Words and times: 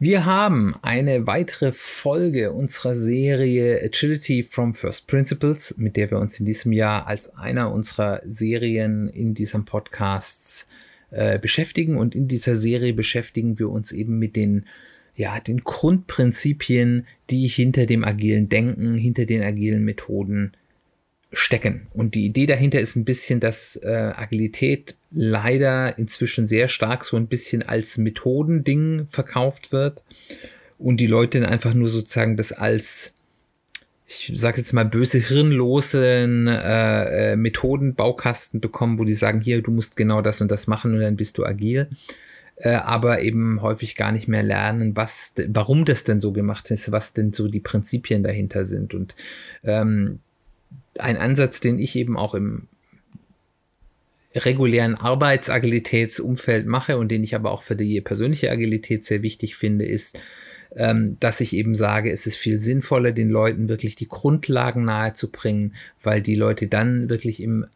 Wir 0.00 0.24
haben 0.24 0.76
eine 0.80 1.26
weitere 1.26 1.72
Folge 1.72 2.52
unserer 2.52 2.94
Serie 2.94 3.82
Agility 3.82 4.44
from 4.44 4.72
First 4.72 5.08
Principles, 5.08 5.74
mit 5.76 5.96
der 5.96 6.08
wir 6.12 6.20
uns 6.20 6.38
in 6.38 6.46
diesem 6.46 6.72
Jahr 6.72 7.08
als 7.08 7.34
einer 7.34 7.72
unserer 7.72 8.22
Serien 8.24 9.08
in 9.08 9.34
diesem 9.34 9.64
Podcasts 9.64 10.68
äh, 11.10 11.40
beschäftigen. 11.40 11.96
Und 11.96 12.14
in 12.14 12.28
dieser 12.28 12.54
Serie 12.54 12.92
beschäftigen 12.92 13.58
wir 13.58 13.70
uns 13.70 13.90
eben 13.90 14.20
mit 14.20 14.36
den 14.36 14.66
ja, 15.16 15.40
den 15.40 15.64
Grundprinzipien, 15.64 17.04
die 17.28 17.48
hinter 17.48 17.86
dem 17.86 18.04
agilen 18.04 18.48
Denken, 18.48 18.94
hinter 18.94 19.26
den 19.26 19.42
agilen 19.42 19.84
Methoden 19.84 20.52
stecken. 21.32 21.86
Und 21.92 22.14
die 22.14 22.24
Idee 22.24 22.46
dahinter 22.46 22.80
ist 22.80 22.96
ein 22.96 23.04
bisschen, 23.04 23.40
dass 23.40 23.76
äh, 23.76 24.12
Agilität 24.16 24.96
leider 25.10 25.98
inzwischen 25.98 26.46
sehr 26.46 26.68
stark 26.68 27.04
so 27.04 27.16
ein 27.16 27.26
bisschen 27.26 27.62
als 27.62 27.98
Methodending 27.98 29.06
verkauft 29.08 29.72
wird 29.72 30.02
und 30.78 30.98
die 30.98 31.06
Leute 31.06 31.40
dann 31.40 31.50
einfach 31.50 31.74
nur 31.74 31.88
sozusagen 31.88 32.36
das 32.36 32.52
als 32.52 33.14
ich 34.10 34.32
sage 34.32 34.56
jetzt 34.56 34.72
mal 34.72 34.86
böse 34.86 35.18
hirnlosen 35.18 36.46
äh, 36.46 37.32
äh, 37.32 37.36
Methodenbaukasten 37.36 38.58
bekommen, 38.58 38.98
wo 38.98 39.04
die 39.04 39.12
sagen, 39.12 39.42
hier, 39.42 39.60
du 39.60 39.70
musst 39.70 39.96
genau 39.96 40.22
das 40.22 40.40
und 40.40 40.50
das 40.50 40.66
machen 40.66 40.94
und 40.94 41.00
dann 41.00 41.16
bist 41.16 41.36
du 41.36 41.44
agil. 41.44 41.90
Äh, 42.56 42.70
aber 42.70 43.20
eben 43.20 43.60
häufig 43.60 43.96
gar 43.96 44.10
nicht 44.10 44.26
mehr 44.26 44.42
lernen, 44.42 44.96
was, 44.96 45.34
warum 45.48 45.84
das 45.84 46.04
denn 46.04 46.22
so 46.22 46.32
gemacht 46.32 46.70
ist, 46.70 46.90
was 46.90 47.12
denn 47.12 47.34
so 47.34 47.48
die 47.48 47.60
Prinzipien 47.60 48.22
dahinter 48.22 48.64
sind. 48.64 48.94
Und 48.94 49.14
ähm, 49.62 50.20
ein 50.98 51.16
Ansatz, 51.16 51.60
den 51.60 51.78
ich 51.78 51.96
eben 51.96 52.16
auch 52.16 52.34
im 52.34 52.68
regulären 54.34 54.94
Arbeitsagilitätsumfeld 54.94 56.66
mache 56.66 56.98
und 56.98 57.08
den 57.08 57.24
ich 57.24 57.34
aber 57.34 57.50
auch 57.50 57.62
für 57.62 57.76
die 57.76 58.00
persönliche 58.00 58.50
Agilität 58.50 59.04
sehr 59.04 59.22
wichtig 59.22 59.56
finde, 59.56 59.84
ist, 59.84 60.18
ähm, 60.76 61.16
dass 61.20 61.40
ich 61.40 61.54
eben 61.54 61.74
sage, 61.74 62.12
es 62.12 62.26
ist 62.26 62.36
viel 62.36 62.60
sinnvoller, 62.60 63.12
den 63.12 63.30
Leuten 63.30 63.68
wirklich 63.68 63.96
die 63.96 64.08
Grundlagen 64.08 64.84
nahezubringen, 64.84 65.74
weil 66.02 66.20
die 66.20 66.34
Leute 66.34 66.68
dann 66.68 67.08
wirklich 67.08 67.42
im, 67.42 67.66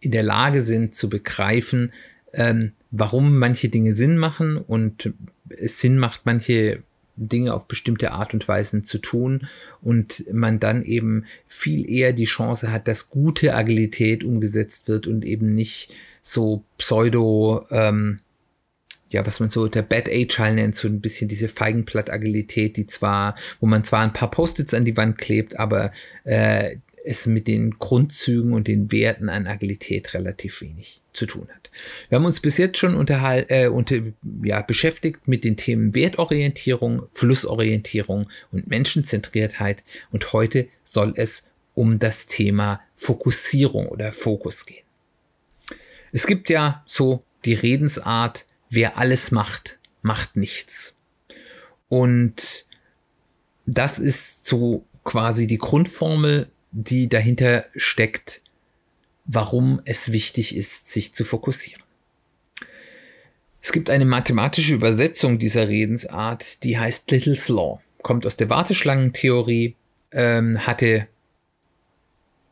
in 0.00 0.12
der 0.12 0.22
Lage 0.22 0.62
sind 0.62 0.94
zu 0.94 1.08
begreifen, 1.08 1.92
ähm, 2.32 2.72
warum 2.90 3.38
manche 3.38 3.68
Dinge 3.68 3.92
Sinn 3.92 4.18
machen 4.18 4.56
und 4.56 5.12
es 5.48 5.80
Sinn 5.80 5.98
macht, 5.98 6.22
manche 6.24 6.82
Dinge 7.18 7.54
auf 7.54 7.66
bestimmte 7.66 8.12
Art 8.12 8.34
und 8.34 8.46
Weisen 8.46 8.84
zu 8.84 8.98
tun 8.98 9.48
und 9.82 10.24
man 10.32 10.60
dann 10.60 10.82
eben 10.82 11.26
viel 11.46 11.88
eher 11.90 12.12
die 12.12 12.24
Chance 12.24 12.72
hat, 12.72 12.88
dass 12.88 13.10
gute 13.10 13.54
Agilität 13.54 14.24
umgesetzt 14.24 14.88
wird 14.88 15.06
und 15.06 15.24
eben 15.24 15.54
nicht 15.54 15.90
so 16.22 16.62
pseudo, 16.78 17.66
ähm, 17.70 18.18
ja, 19.10 19.26
was 19.26 19.40
man 19.40 19.50
so 19.50 19.68
der 19.68 19.82
Bad 19.82 20.08
Agile 20.08 20.54
nennt, 20.54 20.76
so 20.76 20.86
ein 20.86 21.00
bisschen 21.00 21.28
diese 21.28 21.48
Feigenblatt-Agilität, 21.48 22.76
die 22.76 22.86
zwar, 22.86 23.36
wo 23.60 23.66
man 23.66 23.84
zwar 23.84 24.00
ein 24.00 24.12
paar 24.12 24.30
Post-its 24.30 24.74
an 24.74 24.84
die 24.84 24.96
Wand 24.96 25.18
klebt, 25.18 25.58
aber 25.58 25.92
äh, 26.24 26.76
es 27.04 27.26
mit 27.26 27.46
den 27.46 27.78
Grundzügen 27.78 28.52
und 28.52 28.68
den 28.68 28.92
Werten 28.92 29.30
an 29.30 29.46
Agilität 29.46 30.12
relativ 30.12 30.60
wenig 30.60 31.00
zu 31.18 31.26
tun 31.26 31.48
hat. 31.54 31.70
Wir 32.08 32.16
haben 32.16 32.24
uns 32.24 32.40
bis 32.40 32.56
jetzt 32.56 32.78
schon 32.78 32.94
unterhal 32.94 33.44
äh, 33.48 33.68
unter, 33.68 33.96
ja, 34.42 34.62
beschäftigt 34.62 35.26
mit 35.26 35.44
den 35.44 35.56
Themen 35.56 35.94
Wertorientierung, 35.94 37.02
Flussorientierung 37.12 38.30
und 38.52 38.68
Menschenzentriertheit 38.68 39.82
und 40.10 40.32
heute 40.32 40.68
soll 40.84 41.12
es 41.16 41.44
um 41.74 41.98
das 41.98 42.26
Thema 42.26 42.80
Fokussierung 42.94 43.88
oder 43.88 44.12
Fokus 44.12 44.64
gehen. 44.64 44.84
Es 46.12 46.26
gibt 46.26 46.48
ja 46.50 46.82
so 46.86 47.22
die 47.44 47.54
Redensart, 47.54 48.46
wer 48.70 48.96
alles 48.96 49.30
macht, 49.30 49.78
macht 50.02 50.36
nichts. 50.36 50.96
Und 51.88 52.66
das 53.66 53.98
ist 53.98 54.46
so 54.46 54.84
quasi 55.04 55.46
die 55.46 55.58
Grundformel, 55.58 56.48
die 56.70 57.08
dahinter 57.08 57.66
steckt, 57.76 58.42
warum 59.28 59.80
es 59.84 60.10
wichtig 60.10 60.56
ist, 60.56 60.90
sich 60.90 61.14
zu 61.14 61.24
fokussieren. 61.24 61.82
Es 63.60 63.72
gibt 63.72 63.90
eine 63.90 64.06
mathematische 64.06 64.74
Übersetzung 64.74 65.38
dieser 65.38 65.68
Redensart, 65.68 66.64
die 66.64 66.78
heißt 66.78 67.10
Little's 67.10 67.48
Law, 67.48 67.80
kommt 68.02 68.26
aus 68.26 68.36
der 68.36 68.48
Warteschlangentheorie, 68.48 69.76
ähm, 70.10 70.66
hatte 70.66 71.06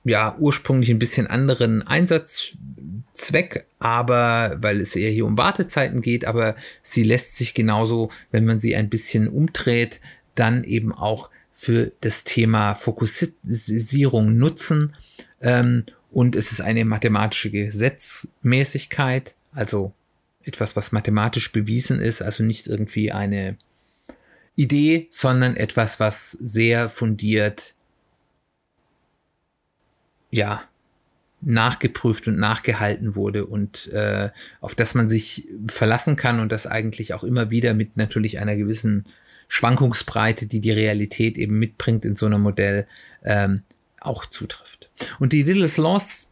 ja 0.05 0.37
ursprünglich 0.39 0.91
ein 0.91 0.99
bisschen 0.99 1.27
anderen 1.27 1.83
Einsatzzweck, 1.83 3.67
aber 3.79 4.57
weil 4.61 4.81
es 4.81 4.95
eher 4.95 5.11
hier 5.11 5.27
um 5.27 5.39
Wartezeiten 5.39 6.03
geht, 6.03 6.27
aber 6.27 6.55
sie 6.83 7.03
lässt 7.03 7.37
sich 7.37 7.55
genauso, 7.55 8.11
wenn 8.31 8.45
man 8.45 8.61
sie 8.61 8.77
ein 8.77 8.91
bisschen 8.91 9.29
umdreht, 9.29 10.01
dann 10.35 10.65
eben 10.65 10.93
auch 10.93 11.31
für 11.51 11.93
das 12.03 12.25
Thema 12.25 12.75
Fokussierung 12.75 14.37
nutzen. 14.37 14.95
Ähm, 15.41 15.85
und 16.17 16.35
es 16.35 16.51
ist 16.51 16.63
eine 16.63 16.87
mathematische 16.87 17.51
Gesetzmäßigkeit, 17.51 19.35
also 19.53 19.93
etwas, 20.45 20.75
was 20.75 20.91
mathematisch 20.91 21.53
bewiesen 21.53 22.01
ist, 22.01 22.23
also 22.23 22.43
nicht 22.43 22.69
irgendwie 22.69 23.13
eine 23.13 23.59
Idee, 24.55 25.09
sondern 25.11 25.57
etwas, 25.57 26.01
was 26.01 26.31
sehr 26.31 26.89
fundiert, 26.89 27.75
ja, 30.31 30.63
nachgeprüft 31.43 32.29
und 32.29 32.39
nachgehalten 32.39 33.15
wurde 33.15 33.45
und 33.45 33.93
äh, 33.93 34.31
auf 34.63 34.75
das 34.75 34.95
man 34.95 35.11
sich 35.11 35.47
verlassen 35.69 36.17
kann 36.17 36.41
und 36.41 36.51
das 36.51 36.67
eigentlich 36.67 37.13
auch 37.13 37.25
immer 37.25 37.51
wieder 37.51 37.75
mit 37.75 37.99
natürlich 37.99 38.39
einer 38.39 38.57
gewissen 38.57 39.05
Schwankungsbreite, 39.49 40.47
die 40.47 40.61
die 40.61 40.73
Realität 40.73 41.37
eben 41.37 41.59
mitbringt 41.59 42.07
in 42.07 42.17
so 42.17 42.25
einem 42.25 42.41
Modell, 42.41 42.87
ähm, 43.23 43.65
auch 44.07 44.27
zutrifft. 44.27 44.91
Und 45.19 45.33
die 45.33 45.43
Little's 45.43 45.77
Laws 45.77 46.31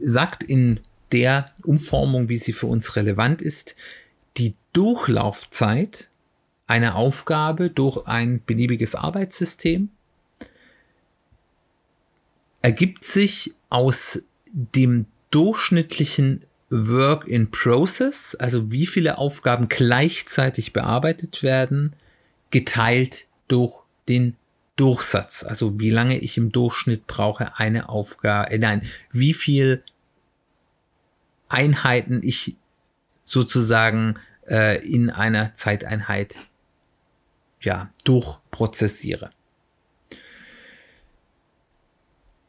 sagt 0.00 0.42
in 0.42 0.80
der 1.12 1.50
Umformung, 1.62 2.28
wie 2.28 2.38
sie 2.38 2.52
für 2.52 2.66
uns 2.66 2.96
relevant 2.96 3.42
ist, 3.42 3.76
die 4.38 4.54
Durchlaufzeit 4.72 6.08
einer 6.66 6.96
Aufgabe 6.96 7.68
durch 7.68 8.06
ein 8.06 8.42
beliebiges 8.44 8.94
Arbeitssystem 8.94 9.90
ergibt 12.62 13.04
sich 13.04 13.52
aus 13.68 14.22
dem 14.46 15.06
durchschnittlichen 15.30 16.40
Work 16.70 17.28
in 17.28 17.50
Process, 17.50 18.34
also 18.34 18.70
wie 18.72 18.86
viele 18.86 19.18
Aufgaben 19.18 19.68
gleichzeitig 19.68 20.72
bearbeitet 20.72 21.42
werden, 21.42 21.94
geteilt 22.50 23.26
durch 23.48 23.74
den 24.08 24.36
Durchsatz, 24.76 25.44
also 25.44 25.78
wie 25.78 25.90
lange 25.90 26.18
ich 26.18 26.36
im 26.38 26.50
Durchschnitt 26.50 27.06
brauche, 27.06 27.58
eine 27.58 27.88
Aufgabe, 27.88 28.50
äh, 28.50 28.58
nein, 28.58 28.82
wie 29.12 29.34
viel 29.34 29.82
Einheiten 31.48 32.20
ich 32.22 32.56
sozusagen 33.24 34.18
äh, 34.48 34.84
in 34.86 35.10
einer 35.10 35.54
Zeiteinheit 35.54 36.36
ja 37.60 37.90
durchprozessiere. 38.04 39.30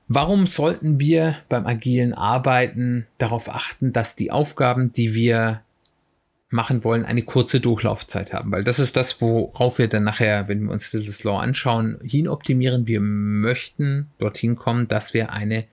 Warum 0.08 0.46
sollten 0.46 1.00
wir 1.00 1.38
beim 1.50 1.66
agilen 1.66 2.14
Arbeiten 2.14 3.08
darauf 3.18 3.50
achten, 3.50 3.94
dass 3.94 4.16
die 4.16 4.32
Aufgaben, 4.32 4.94
die 4.94 5.14
wir 5.14 5.63
machen 6.54 6.84
wollen, 6.84 7.04
eine 7.04 7.24
kurze 7.24 7.60
Durchlaufzeit 7.60 8.32
haben, 8.32 8.52
weil 8.52 8.64
das 8.64 8.80
ist 8.80 8.96
das, 8.96 9.20
worauf 9.22 9.80
wir 9.80 9.88
dann 9.88 10.04
nachher, 10.04 10.48
wenn 10.48 10.64
wir 10.64 10.72
uns 10.72 10.92
das 10.92 11.24
Law 11.24 11.40
anschauen, 11.40 12.00
hin 12.04 12.28
optimieren. 12.28 12.88
Wir 12.88 13.02
möchten 13.02 14.10
dorthin 14.20 14.56
kommen, 14.56 14.88
dass 14.88 15.14
wir 15.14 15.34
eine 15.34 15.66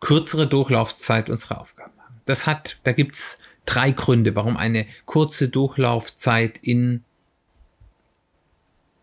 kürzere 0.00 0.46
Durchlaufzeit 0.46 1.30
unserer 1.30 1.60
Aufgaben 1.60 1.92
haben. 1.98 2.20
Das 2.26 2.46
hat, 2.46 2.80
da 2.84 2.92
gibt's 2.92 3.38
drei 3.64 3.92
Gründe, 3.92 4.34
warum 4.34 4.56
eine 4.56 4.86
kurze 5.04 5.48
Durchlaufzeit 5.48 6.58
in 6.60 7.04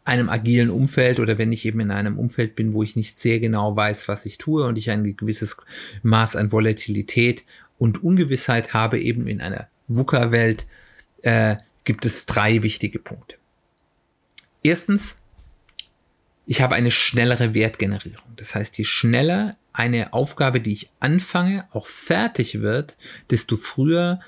einem 0.04 0.30
agilen 0.30 0.70
Umfeld 0.70 1.20
oder 1.20 1.38
wenn 1.38 1.52
ich 1.52 1.66
eben 1.66 1.80
in 1.82 1.92
einem 1.92 2.18
Umfeld 2.18 2.56
bin, 2.56 2.74
wo 2.74 2.82
ich 2.82 2.96
nicht 2.96 3.20
sehr 3.20 3.40
genau 3.40 3.76
weiß, 3.76 4.08
was 4.08 4.26
ich 4.26 4.38
tue 4.38 4.66
und 4.66 4.78
ich 4.78 4.90
ein 4.90 5.18
gewisses 5.18 5.58
Maß 6.04 6.38
an 6.38 6.52
Volatilität 6.52 7.44
und 7.78 8.04
Ungewissheit 8.04 8.74
habe, 8.74 9.00
eben 9.00 9.28
in 9.28 9.42
einer 9.42 9.68
VUCA-Welt, 9.90 10.66
äh, 11.22 11.58
gibt 11.84 12.06
es 12.06 12.26
drei 12.26 12.64
wichtige 12.64 13.00
Punkte. 13.00 13.36
Erstens, 14.64 15.18
ich 16.46 16.62
habe 16.62 16.76
eine 16.76 16.92
schnellere 16.92 17.54
Wertgenerierung. 17.54 18.34
Das 18.36 18.56
heißt, 18.56 18.78
je 18.78 18.86
schneller 18.86 19.58
eine 19.74 20.14
Aufgabe, 20.14 20.60
die 20.60 20.74
ich 20.74 20.90
anfange, 21.00 21.68
auch 21.72 21.88
fertig 21.88 22.62
wird, 22.62 22.98
desto 23.30 23.58
früher 23.58 24.20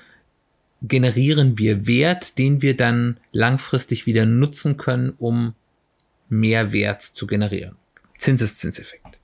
generieren 0.82 1.58
wir 1.58 1.86
Wert, 1.86 2.38
den 2.38 2.62
wir 2.62 2.76
dann 2.76 3.18
langfristig 3.32 4.06
wieder 4.06 4.26
nutzen 4.26 4.76
können, 4.76 5.12
um 5.18 5.54
mehr 6.28 6.72
Wert 6.72 7.02
zu 7.02 7.26
generieren. 7.26 7.76
Zinseszinseffekt. 8.18 9.18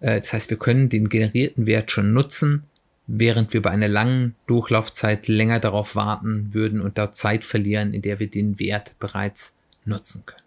Äh, 0.00 0.20
das 0.20 0.32
heißt, 0.32 0.50
wir 0.50 0.58
können 0.58 0.88
den 0.88 1.08
generierten 1.08 1.66
Wert 1.66 1.90
schon 1.90 2.12
nutzen, 2.12 2.64
während 3.12 3.52
wir 3.52 3.62
bei 3.62 3.70
einer 3.70 3.88
langen 3.88 4.36
Durchlaufzeit 4.46 5.26
länger 5.26 5.58
darauf 5.58 5.96
warten 5.96 6.54
würden 6.54 6.80
und 6.80 6.96
dort 6.96 7.16
Zeit 7.16 7.44
verlieren, 7.44 7.92
in 7.92 8.02
der 8.02 8.20
wir 8.20 8.28
den 8.28 8.58
Wert 8.58 8.94
bereits 9.00 9.54
nutzen 9.84 10.24
können. 10.26 10.42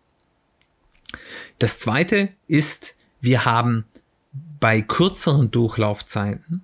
Das 1.59 1.79
zweite 1.79 2.29
ist, 2.47 2.95
wir 3.21 3.45
haben 3.45 3.85
bei 4.59 4.81
kürzeren 4.81 5.51
Durchlaufzeiten 5.51 6.63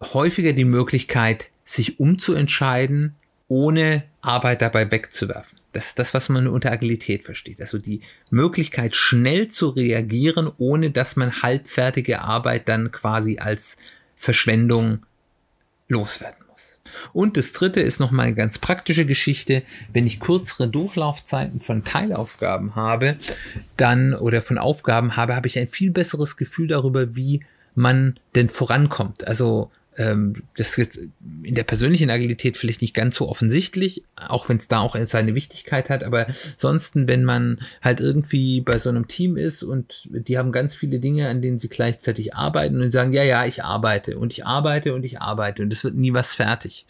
häufiger 0.00 0.52
die 0.52 0.64
Möglichkeit, 0.64 1.50
sich 1.64 1.98
umzuentscheiden, 1.98 3.14
ohne 3.48 4.04
Arbeit 4.20 4.62
dabei 4.62 4.90
wegzuwerfen. 4.90 5.58
Das 5.72 5.88
ist 5.88 5.98
das, 5.98 6.14
was 6.14 6.28
man 6.28 6.46
unter 6.46 6.70
Agilität 6.70 7.24
versteht. 7.24 7.60
Also 7.60 7.78
die 7.78 8.00
Möglichkeit, 8.30 8.94
schnell 8.94 9.48
zu 9.48 9.70
reagieren, 9.70 10.50
ohne 10.58 10.90
dass 10.90 11.16
man 11.16 11.42
halbfertige 11.42 12.20
Arbeit 12.20 12.68
dann 12.68 12.92
quasi 12.92 13.38
als 13.38 13.76
Verschwendung 14.16 15.04
loswerden 15.88 16.44
muss. 16.50 16.80
Und 17.12 17.36
das 17.36 17.52
dritte 17.52 17.80
ist 17.80 18.00
nochmal 18.00 18.26
eine 18.26 18.34
ganz 18.34 18.58
praktische 18.58 19.06
Geschichte. 19.06 19.62
Wenn 19.92 20.06
ich 20.06 20.20
kürzere 20.20 20.68
Durchlaufzeiten 20.68 21.60
von 21.60 21.84
Teilaufgaben 21.84 22.74
habe, 22.74 23.16
dann 23.76 24.14
oder 24.14 24.42
von 24.42 24.58
Aufgaben 24.58 25.16
habe, 25.16 25.36
habe 25.36 25.46
ich 25.46 25.58
ein 25.58 25.68
viel 25.68 25.90
besseres 25.90 26.36
Gefühl 26.36 26.68
darüber, 26.68 27.14
wie 27.16 27.44
man 27.74 28.18
denn 28.34 28.48
vorankommt. 28.48 29.26
Also 29.26 29.70
das 29.96 30.70
ist 30.70 30.76
jetzt 30.76 30.98
in 31.44 31.54
der 31.54 31.62
persönlichen 31.62 32.10
Agilität 32.10 32.56
vielleicht 32.56 32.82
nicht 32.82 32.94
ganz 32.94 33.16
so 33.16 33.28
offensichtlich, 33.28 34.02
auch 34.16 34.48
wenn 34.48 34.56
es 34.56 34.66
da 34.66 34.80
auch 34.80 34.96
seine 35.04 35.34
Wichtigkeit 35.34 35.88
hat, 35.88 36.02
aber 36.02 36.26
ansonsten, 36.54 37.06
wenn 37.06 37.24
man 37.24 37.60
halt 37.80 38.00
irgendwie 38.00 38.60
bei 38.60 38.78
so 38.78 38.88
einem 38.88 39.06
Team 39.06 39.36
ist 39.36 39.62
und 39.62 40.08
die 40.10 40.36
haben 40.36 40.50
ganz 40.50 40.74
viele 40.74 40.98
Dinge, 40.98 41.28
an 41.28 41.42
denen 41.42 41.60
sie 41.60 41.68
gleichzeitig 41.68 42.34
arbeiten 42.34 42.82
und 42.82 42.90
sagen, 42.90 43.12
ja, 43.12 43.22
ja, 43.22 43.44
ich 43.44 43.62
arbeite 43.62 44.18
und 44.18 44.32
ich 44.32 44.44
arbeite 44.44 44.94
und 44.94 45.04
ich 45.04 45.20
arbeite 45.20 45.62
und 45.62 45.72
es 45.72 45.84
wird 45.84 45.94
nie 45.94 46.12
was 46.12 46.34
fertig, 46.34 46.86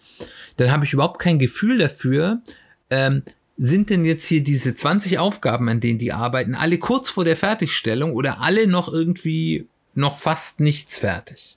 dann 0.57 0.71
habe 0.71 0.87
ich 0.87 0.95
überhaupt 0.95 1.21
kein 1.21 1.39
Gefühl 1.39 1.79
dafür, 1.79 2.41
ähm, 2.89 3.23
sind 3.57 3.91
denn 3.91 4.05
jetzt 4.05 4.27
hier 4.27 4.43
diese 4.43 4.75
20 4.75 5.19
Aufgaben, 5.19 5.69
an 5.69 5.81
denen 5.81 5.99
die 5.99 6.13
arbeiten, 6.13 6.55
alle 6.55 6.79
kurz 6.79 7.09
vor 7.09 7.25
der 7.25 7.37
Fertigstellung 7.37 8.13
oder 8.13 8.41
alle 8.41 8.67
noch 8.67 8.93
irgendwie 8.93 9.67
noch 9.95 10.19
fast 10.19 10.61
nichts 10.61 10.99
fertig? 10.99 11.57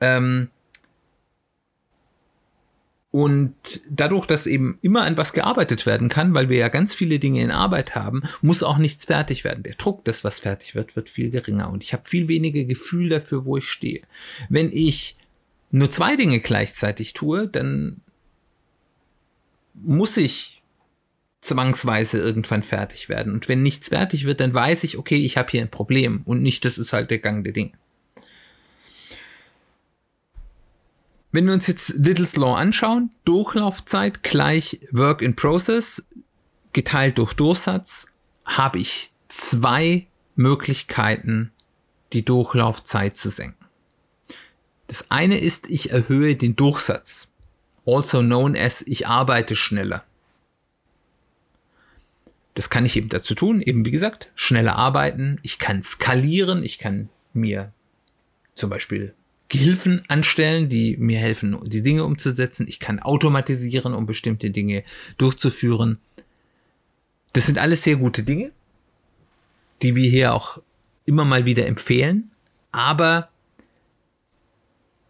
Ähm, 0.00 0.48
und 3.12 3.54
dadurch, 3.90 4.26
dass 4.26 4.46
eben 4.46 4.78
immer 4.82 5.02
an 5.02 5.16
was 5.16 5.32
gearbeitet 5.32 5.84
werden 5.84 6.08
kann, 6.08 6.32
weil 6.32 6.48
wir 6.48 6.58
ja 6.58 6.68
ganz 6.68 6.94
viele 6.94 7.18
Dinge 7.18 7.42
in 7.42 7.50
Arbeit 7.50 7.96
haben, 7.96 8.22
muss 8.40 8.62
auch 8.62 8.78
nichts 8.78 9.04
fertig 9.04 9.42
werden. 9.42 9.64
Der 9.64 9.74
Druck, 9.74 10.04
dass 10.04 10.22
was 10.22 10.38
fertig 10.38 10.76
wird, 10.76 10.94
wird 10.94 11.10
viel 11.10 11.30
geringer 11.30 11.70
und 11.70 11.82
ich 11.82 11.92
habe 11.92 12.08
viel 12.08 12.28
weniger 12.28 12.62
Gefühl 12.64 13.08
dafür, 13.08 13.44
wo 13.44 13.56
ich 13.56 13.64
stehe. 13.64 14.00
Wenn 14.48 14.70
ich 14.72 15.16
nur 15.72 15.90
zwei 15.90 16.14
Dinge 16.14 16.38
gleichzeitig 16.38 17.12
tue, 17.12 17.48
dann 17.48 18.00
muss 19.74 20.16
ich 20.16 20.62
zwangsweise 21.40 22.18
irgendwann 22.18 22.62
fertig 22.62 23.08
werden. 23.08 23.32
Und 23.32 23.48
wenn 23.48 23.62
nichts 23.62 23.88
fertig 23.88 24.24
wird, 24.24 24.40
dann 24.40 24.54
weiß 24.54 24.84
ich, 24.84 24.98
okay, 24.98 25.16
ich 25.16 25.36
habe 25.36 25.50
hier 25.50 25.62
ein 25.62 25.70
Problem 25.70 26.22
und 26.26 26.42
nicht, 26.42 26.64
das 26.64 26.78
ist 26.78 26.92
halt 26.92 27.10
der 27.10 27.18
Gang 27.18 27.42
der 27.42 27.54
Dinge. 27.54 27.72
Wenn 31.32 31.46
wir 31.46 31.54
uns 31.54 31.68
jetzt 31.68 31.90
Little's 31.90 32.36
Law 32.36 32.56
anschauen, 32.56 33.12
Durchlaufzeit 33.24 34.24
gleich 34.24 34.80
Work 34.90 35.22
in 35.22 35.36
Process 35.36 36.04
geteilt 36.72 37.18
durch 37.18 37.34
Durchsatz, 37.34 38.08
habe 38.44 38.78
ich 38.78 39.12
zwei 39.28 40.06
Möglichkeiten, 40.34 41.52
die 42.12 42.24
Durchlaufzeit 42.24 43.16
zu 43.16 43.30
senken. 43.30 43.64
Das 44.88 45.12
eine 45.12 45.38
ist, 45.38 45.70
ich 45.70 45.92
erhöhe 45.92 46.34
den 46.34 46.56
Durchsatz, 46.56 47.28
also 47.86 48.22
known 48.22 48.56
as 48.56 48.82
ich 48.82 49.06
arbeite 49.06 49.54
schneller. 49.54 50.02
Das 52.54 52.70
kann 52.70 52.84
ich 52.84 52.96
eben 52.96 53.08
dazu 53.08 53.36
tun, 53.36 53.62
eben 53.62 53.84
wie 53.84 53.92
gesagt, 53.92 54.32
schneller 54.34 54.74
arbeiten, 54.74 55.38
ich 55.44 55.60
kann 55.60 55.84
skalieren, 55.84 56.64
ich 56.64 56.78
kann 56.78 57.08
mir 57.32 57.72
zum 58.54 58.68
Beispiel 58.68 59.14
Gehilfen 59.50 60.02
anstellen, 60.08 60.68
die 60.68 60.96
mir 60.96 61.18
helfen, 61.18 61.58
die 61.64 61.82
Dinge 61.82 62.04
umzusetzen. 62.04 62.66
Ich 62.68 62.78
kann 62.78 63.00
automatisieren, 63.00 63.94
um 63.94 64.06
bestimmte 64.06 64.50
Dinge 64.50 64.84
durchzuführen. 65.18 65.98
Das 67.32 67.46
sind 67.46 67.58
alles 67.58 67.82
sehr 67.82 67.96
gute 67.96 68.22
Dinge, 68.22 68.52
die 69.82 69.96
wir 69.96 70.08
hier 70.08 70.34
auch 70.34 70.62
immer 71.04 71.24
mal 71.24 71.44
wieder 71.46 71.66
empfehlen. 71.66 72.30
Aber 72.70 73.28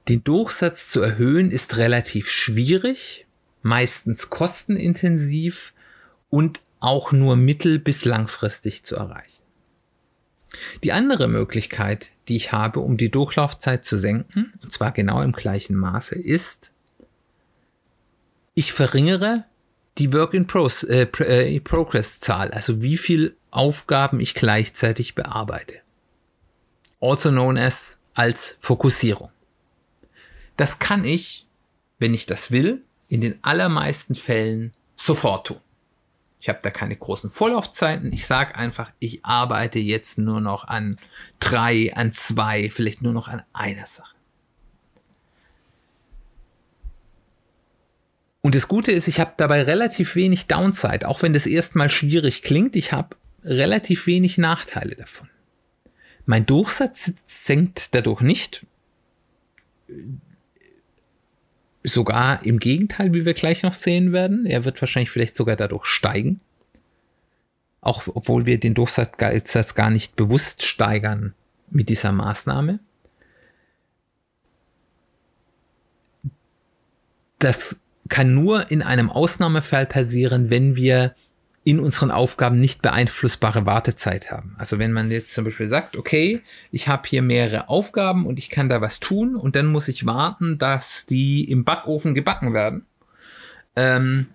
den 0.09 0.25
Durchsatz 0.25 0.89
zu 0.89 1.03
erhöhen 1.03 1.51
ist 1.51 1.77
relativ 1.77 2.31
schwierig, 2.31 3.27
meistens 3.63 4.31
kostenintensiv 4.31 5.75
und 6.31 6.61
auch 6.81 7.13
nur 7.13 7.37
mittel- 7.37 7.79
bis 7.79 8.07
langfristig 8.07 8.85
zu 8.85 8.97
erreichen. 8.97 9.40
Die 10.83 10.93
andere 10.93 11.29
Möglichkeit, 11.29 12.11
die 12.29 12.37
ich 12.37 12.53
habe, 12.53 12.81
um 12.81 12.97
die 12.97 13.11
Durchlaufzeit 13.11 13.85
zu 13.85 13.99
senken, 13.99 14.53
und 14.63 14.73
zwar 14.73 14.93
genau 14.93 15.23
im 15.23 15.33
gleichen 15.33 15.77
Maße, 15.77 16.17
ist, 16.17 16.73
ich 18.55 18.73
verringere 18.73 19.45
die 19.99 20.13
Work 20.13 20.35
in 20.35 20.47
äh, 20.89 21.03
äh, 21.03 21.61
Progress 21.61 22.21
Zahl, 22.21 22.51
also 22.51 22.83
wie 22.83 22.97
viel 22.97 23.37
Aufgaben 23.51 24.21
ich 24.21 24.35
gleichzeitig 24.35 25.15
bearbeite. 25.15 25.75
Also 27.01 27.31
known 27.31 27.57
as 27.57 27.99
als 28.15 28.57
Fokussierung. 28.59 29.31
Das 30.57 30.79
kann 30.79 31.05
ich, 31.05 31.47
wenn 31.99 32.15
ich 32.15 32.27
das 32.27 32.51
will, 32.51 32.83
in 33.09 33.21
den 33.21 33.43
allermeisten 33.43 34.15
Fällen 34.15 34.73
sofort 34.97 35.49
tun. 35.49 35.61
Ich 36.41 36.49
habe 36.49 36.61
da 36.63 36.71
keine 36.71 36.97
großen 36.97 37.29
Vorlaufzeiten. 37.29 38.13
Ich 38.13 38.27
sage 38.27 38.55
einfach, 38.55 38.91
ich 38.99 39.25
arbeite 39.25 39.79
jetzt 39.79 40.19
nur 40.19 40.41
noch 40.41 40.65
an 40.65 40.99
drei, 41.39 41.93
an 41.95 42.13
zwei, 42.13 42.71
vielleicht 42.71 43.03
nur 43.03 43.13
noch 43.13 43.29
an 43.29 43.43
einer 43.53 43.87
Sache. 43.87 44.15
Und 48.41 48.55
das 48.55 48.69
Gute 48.69 48.91
ist, 48.91 49.07
ich 49.07 49.21
habe 49.21 49.35
dabei 49.37 49.63
relativ 49.63 50.17
wenig 50.17 50.47
Downside, 50.47 51.07
auch 51.07 51.21
wenn 51.21 51.35
das 51.35 51.47
erstmal 51.47 51.91
schwierig 51.91 52.43
klingt. 52.43 52.75
Ich 52.75 52.93
habe 52.93 53.17
relativ 53.45 54.07
wenig 54.07 54.39
Nachteile 54.39 54.97
davon. 54.97 55.29
Mein 56.25 56.47
Durchsatz 56.47 57.13
senkt 57.27 57.95
dadurch 57.95 58.23
nicht 58.23 58.65
Sogar 61.83 62.45
im 62.45 62.59
Gegenteil, 62.59 63.15
wie 63.15 63.25
wir 63.25 63.35
gleich 63.35 63.63
noch 63.63 63.75
sehen 63.75 64.13
werden. 64.13 64.45
Er 64.47 64.65
wird 64.65 64.81
wahrscheinlich 64.81 65.11
vielleicht 65.11 65.35
sogar 65.35 65.57
dadurch 65.57 65.87
steigen. 65.87 66.41
Auch 67.81 68.07
obwohl 68.09 68.45
wir 68.45 68.61
den 68.61 68.75
Durchsatz 68.75 69.75
gar 69.75 69.91
nicht 69.91 70.17
bewusst 70.17 70.67
steigern 70.67 71.35
mit 71.71 71.89
dieser 71.89 72.13
Maßnahme. 72.13 72.81
Das 77.39 77.81
kann 78.09 78.35
nur 78.35 78.71
in 78.71 78.83
einem 78.83 79.09
Ausnahmefall 79.09 79.87
passieren, 79.87 80.51
wenn 80.51 80.77
wir 80.77 81.15
in 81.63 81.79
unseren 81.79 82.11
Aufgaben 82.11 82.59
nicht 82.59 82.81
beeinflussbare 82.81 83.67
Wartezeit 83.67 84.31
haben. 84.31 84.55
Also 84.59 84.79
wenn 84.79 84.93
man 84.93 85.11
jetzt 85.11 85.35
zum 85.35 85.45
Beispiel 85.45 85.69
sagt, 85.69 85.95
okay, 85.97 86.41
ich 86.71 86.89
habe 86.89 87.07
hier 87.07 87.21
mehrere 87.21 87.69
Aufgaben 87.69 88.27
und 88.27 88.39
ich 88.39 88.49
kann 88.49 88.71
da 88.71 88.81
was 88.81 88.99
tun 88.99 89.37
und 89.37 89.57
dann 89.57 89.67
muss 89.67 89.89
ich 89.89 90.07
warten, 90.07 90.57
dass 90.57 91.05
die 91.05 91.45
im 91.45 91.65
Backofen 91.65 92.15
gebacken 92.15 92.55
werden, 92.55 92.87
ähm, 93.77 94.27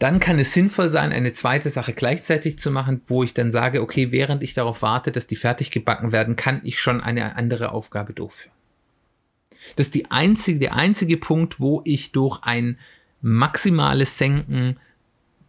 dann 0.00 0.18
kann 0.18 0.40
es 0.40 0.52
sinnvoll 0.52 0.88
sein, 0.88 1.12
eine 1.12 1.32
zweite 1.34 1.70
Sache 1.70 1.92
gleichzeitig 1.92 2.58
zu 2.58 2.72
machen, 2.72 3.02
wo 3.06 3.22
ich 3.22 3.32
dann 3.32 3.52
sage, 3.52 3.80
okay, 3.80 4.10
während 4.10 4.42
ich 4.42 4.54
darauf 4.54 4.82
warte, 4.82 5.12
dass 5.12 5.28
die 5.28 5.36
fertig 5.36 5.70
gebacken 5.70 6.10
werden, 6.10 6.34
kann 6.34 6.60
ich 6.64 6.80
schon 6.80 7.00
eine 7.00 7.36
andere 7.36 7.70
Aufgabe 7.70 8.12
durchführen. 8.12 8.52
Das 9.76 9.86
ist 9.86 9.94
die 9.94 10.10
einzige, 10.10 10.58
der 10.58 10.74
einzige 10.74 11.16
Punkt, 11.16 11.60
wo 11.60 11.80
ich 11.84 12.12
durch 12.12 12.42
ein 12.42 12.78
maximales 13.22 14.18
Senken 14.18 14.76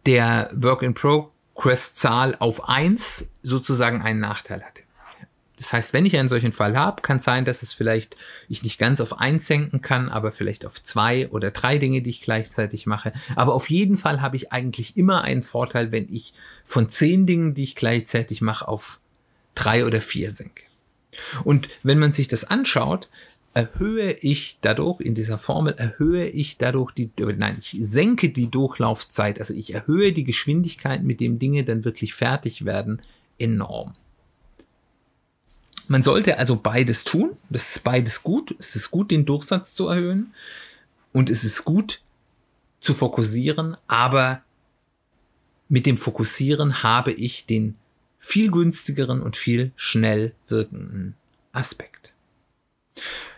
der 0.06 0.50
Work 0.54 0.82
in 0.82 0.94
Progress 0.94 1.94
Zahl 1.94 2.36
auf 2.38 2.68
eins 2.68 3.28
sozusagen 3.42 4.02
einen 4.02 4.20
Nachteil 4.20 4.62
hatte. 4.62 4.82
Das 5.56 5.72
heißt, 5.72 5.94
wenn 5.94 6.04
ich 6.04 6.16
einen 6.18 6.28
solchen 6.28 6.52
Fall 6.52 6.76
habe, 6.76 7.00
kann 7.00 7.18
sein, 7.18 7.46
dass 7.46 7.62
es 7.62 7.72
vielleicht 7.72 8.16
ich 8.48 8.62
nicht 8.62 8.78
ganz 8.78 9.00
auf 9.00 9.18
eins 9.18 9.46
senken 9.46 9.80
kann, 9.80 10.10
aber 10.10 10.30
vielleicht 10.30 10.66
auf 10.66 10.82
zwei 10.82 11.28
oder 11.30 11.50
drei 11.50 11.78
Dinge, 11.78 12.02
die 12.02 12.10
ich 12.10 12.20
gleichzeitig 12.20 12.86
mache. 12.86 13.12
Aber 13.36 13.54
auf 13.54 13.70
jeden 13.70 13.96
Fall 13.96 14.20
habe 14.20 14.36
ich 14.36 14.52
eigentlich 14.52 14.98
immer 14.98 15.22
einen 15.22 15.42
Vorteil, 15.42 15.92
wenn 15.92 16.12
ich 16.12 16.34
von 16.64 16.90
zehn 16.90 17.24
Dingen, 17.24 17.54
die 17.54 17.64
ich 17.64 17.74
gleichzeitig 17.74 18.42
mache, 18.42 18.68
auf 18.68 19.00
drei 19.54 19.86
oder 19.86 20.02
vier 20.02 20.30
senke. 20.30 20.64
Und 21.44 21.70
wenn 21.82 21.98
man 21.98 22.12
sich 22.12 22.28
das 22.28 22.44
anschaut, 22.44 23.08
erhöhe 23.56 24.12
ich 24.20 24.58
dadurch, 24.60 25.00
in 25.00 25.14
dieser 25.14 25.38
Formel 25.38 25.72
erhöhe 25.78 26.28
ich 26.28 26.58
dadurch 26.58 26.92
die, 26.92 27.10
nein, 27.16 27.56
ich 27.58 27.74
senke 27.80 28.28
die 28.28 28.50
Durchlaufzeit, 28.50 29.40
also 29.40 29.54
ich 29.54 29.72
erhöhe 29.72 30.12
die 30.12 30.24
Geschwindigkeit, 30.24 31.02
mit 31.02 31.20
dem 31.20 31.38
Dinge 31.38 31.64
dann 31.64 31.82
wirklich 31.82 32.12
fertig 32.12 32.66
werden, 32.66 33.00
enorm. 33.38 33.94
Man 35.88 36.02
sollte 36.02 36.38
also 36.38 36.56
beides 36.56 37.04
tun. 37.04 37.36
Das 37.48 37.76
ist 37.76 37.84
beides 37.84 38.22
gut. 38.22 38.54
Es 38.58 38.76
ist 38.76 38.90
gut, 38.90 39.10
den 39.10 39.24
Durchsatz 39.24 39.74
zu 39.74 39.88
erhöhen. 39.88 40.34
Und 41.12 41.30
es 41.30 41.42
ist 41.42 41.64
gut 41.64 42.02
zu 42.80 42.92
fokussieren. 42.92 43.76
Aber 43.86 44.42
mit 45.68 45.86
dem 45.86 45.96
Fokussieren 45.96 46.82
habe 46.82 47.12
ich 47.12 47.46
den 47.46 47.76
viel 48.18 48.50
günstigeren 48.50 49.22
und 49.22 49.36
viel 49.36 49.70
schnell 49.76 50.34
wirkenden 50.48 51.14
Aspekt. 51.52 52.12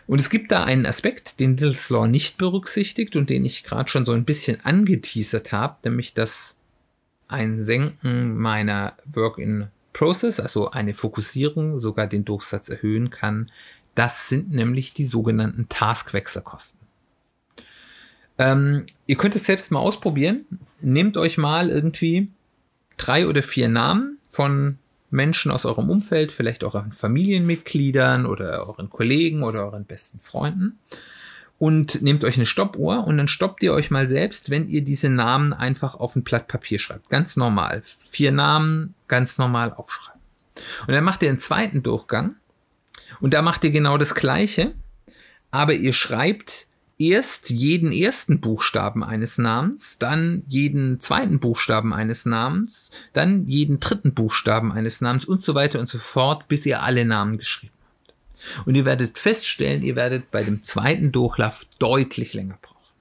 Und 0.09 0.19
es 0.19 0.31
gibt 0.31 0.51
da 0.51 0.63
einen 0.63 0.87
Aspekt, 0.87 1.39
den 1.39 1.55
Little's 1.55 1.91
Law 1.91 2.07
nicht 2.07 2.39
berücksichtigt 2.39 3.15
und 3.15 3.29
den 3.29 3.45
ich 3.45 3.63
gerade 3.63 3.91
schon 3.91 4.07
so 4.07 4.13
ein 4.13 4.25
bisschen 4.25 4.57
angeteasert 4.65 5.51
habe, 5.51 5.77
nämlich 5.83 6.15
das 6.15 6.57
ein 7.27 7.61
Senken 7.61 8.35
meiner 8.35 8.93
Work 9.05 9.37
in 9.37 9.67
Process, 9.93 10.39
also 10.39 10.71
eine 10.71 10.95
Fokussierung, 10.95 11.79
sogar 11.79 12.07
den 12.07 12.25
Durchsatz 12.25 12.69
erhöhen 12.69 13.11
kann. 13.11 13.51
Das 13.93 14.29
sind 14.29 14.51
nämlich 14.51 14.95
die 14.95 15.05
sogenannten 15.05 15.69
Taskwechselkosten. 15.69 16.79
Ähm, 18.39 18.87
ihr 19.05 19.15
könnt 19.15 19.35
es 19.35 19.45
selbst 19.45 19.69
mal 19.69 19.77
ausprobieren. 19.77 20.43
Nehmt 20.81 21.17
euch 21.17 21.37
mal 21.37 21.69
irgendwie 21.69 22.29
drei 22.97 23.27
oder 23.27 23.43
vier 23.43 23.69
Namen 23.69 24.17
von 24.27 24.79
Menschen 25.11 25.51
aus 25.51 25.65
eurem 25.65 25.89
Umfeld, 25.89 26.31
vielleicht 26.31 26.63
euren 26.63 26.91
Familienmitgliedern 26.91 28.25
oder 28.25 28.67
euren 28.67 28.89
Kollegen 28.89 29.43
oder 29.43 29.65
euren 29.65 29.85
besten 29.85 30.19
Freunden 30.19 30.79
und 31.59 32.01
nehmt 32.01 32.23
euch 32.23 32.37
eine 32.37 32.45
Stoppuhr 32.45 33.05
und 33.05 33.17
dann 33.17 33.27
stoppt 33.27 33.61
ihr 33.63 33.73
euch 33.73 33.91
mal 33.91 34.07
selbst, 34.07 34.49
wenn 34.49 34.69
ihr 34.69 34.81
diese 34.81 35.09
Namen 35.09 35.53
einfach 35.53 35.95
auf 35.95 36.15
ein 36.15 36.23
Blatt 36.23 36.47
Papier 36.47 36.79
schreibt. 36.79 37.09
Ganz 37.09 37.35
normal. 37.35 37.83
Vier 38.07 38.31
Namen 38.31 38.95
ganz 39.07 39.37
normal 39.37 39.73
aufschreiben. 39.73 40.21
Und 40.87 40.93
dann 40.93 41.03
macht 41.03 41.21
ihr 41.21 41.29
einen 41.29 41.39
zweiten 41.39 41.83
Durchgang 41.83 42.35
und 43.19 43.33
da 43.33 43.41
macht 43.41 43.63
ihr 43.65 43.71
genau 43.71 43.97
das 43.97 44.15
gleiche, 44.15 44.73
aber 45.51 45.73
ihr 45.73 45.93
schreibt 45.93 46.67
erst 46.99 47.49
jeden 47.49 47.91
ersten 47.91 48.41
Buchstaben 48.41 49.03
eines 49.03 49.37
Namens, 49.37 49.97
dann 49.97 50.43
jeden 50.47 50.99
zweiten 50.99 51.39
Buchstaben 51.39 51.93
eines 51.93 52.25
Namens, 52.25 52.91
dann 53.13 53.47
jeden 53.47 53.79
dritten 53.79 54.13
Buchstaben 54.13 54.71
eines 54.71 55.01
Namens 55.01 55.25
und 55.25 55.41
so 55.41 55.55
weiter 55.55 55.79
und 55.79 55.89
so 55.89 55.97
fort, 55.97 56.47
bis 56.47 56.65
ihr 56.65 56.83
alle 56.83 57.05
Namen 57.05 57.37
geschrieben 57.37 57.73
und 58.65 58.75
ihr 58.75 58.85
werdet 58.85 59.17
feststellen, 59.17 59.83
ihr 59.83 59.95
werdet 59.95 60.31
bei 60.31 60.43
dem 60.43 60.63
zweiten 60.63 61.11
Durchlauf 61.11 61.65
deutlich 61.77 62.33
länger 62.33 62.57
brauchen. 62.61 62.93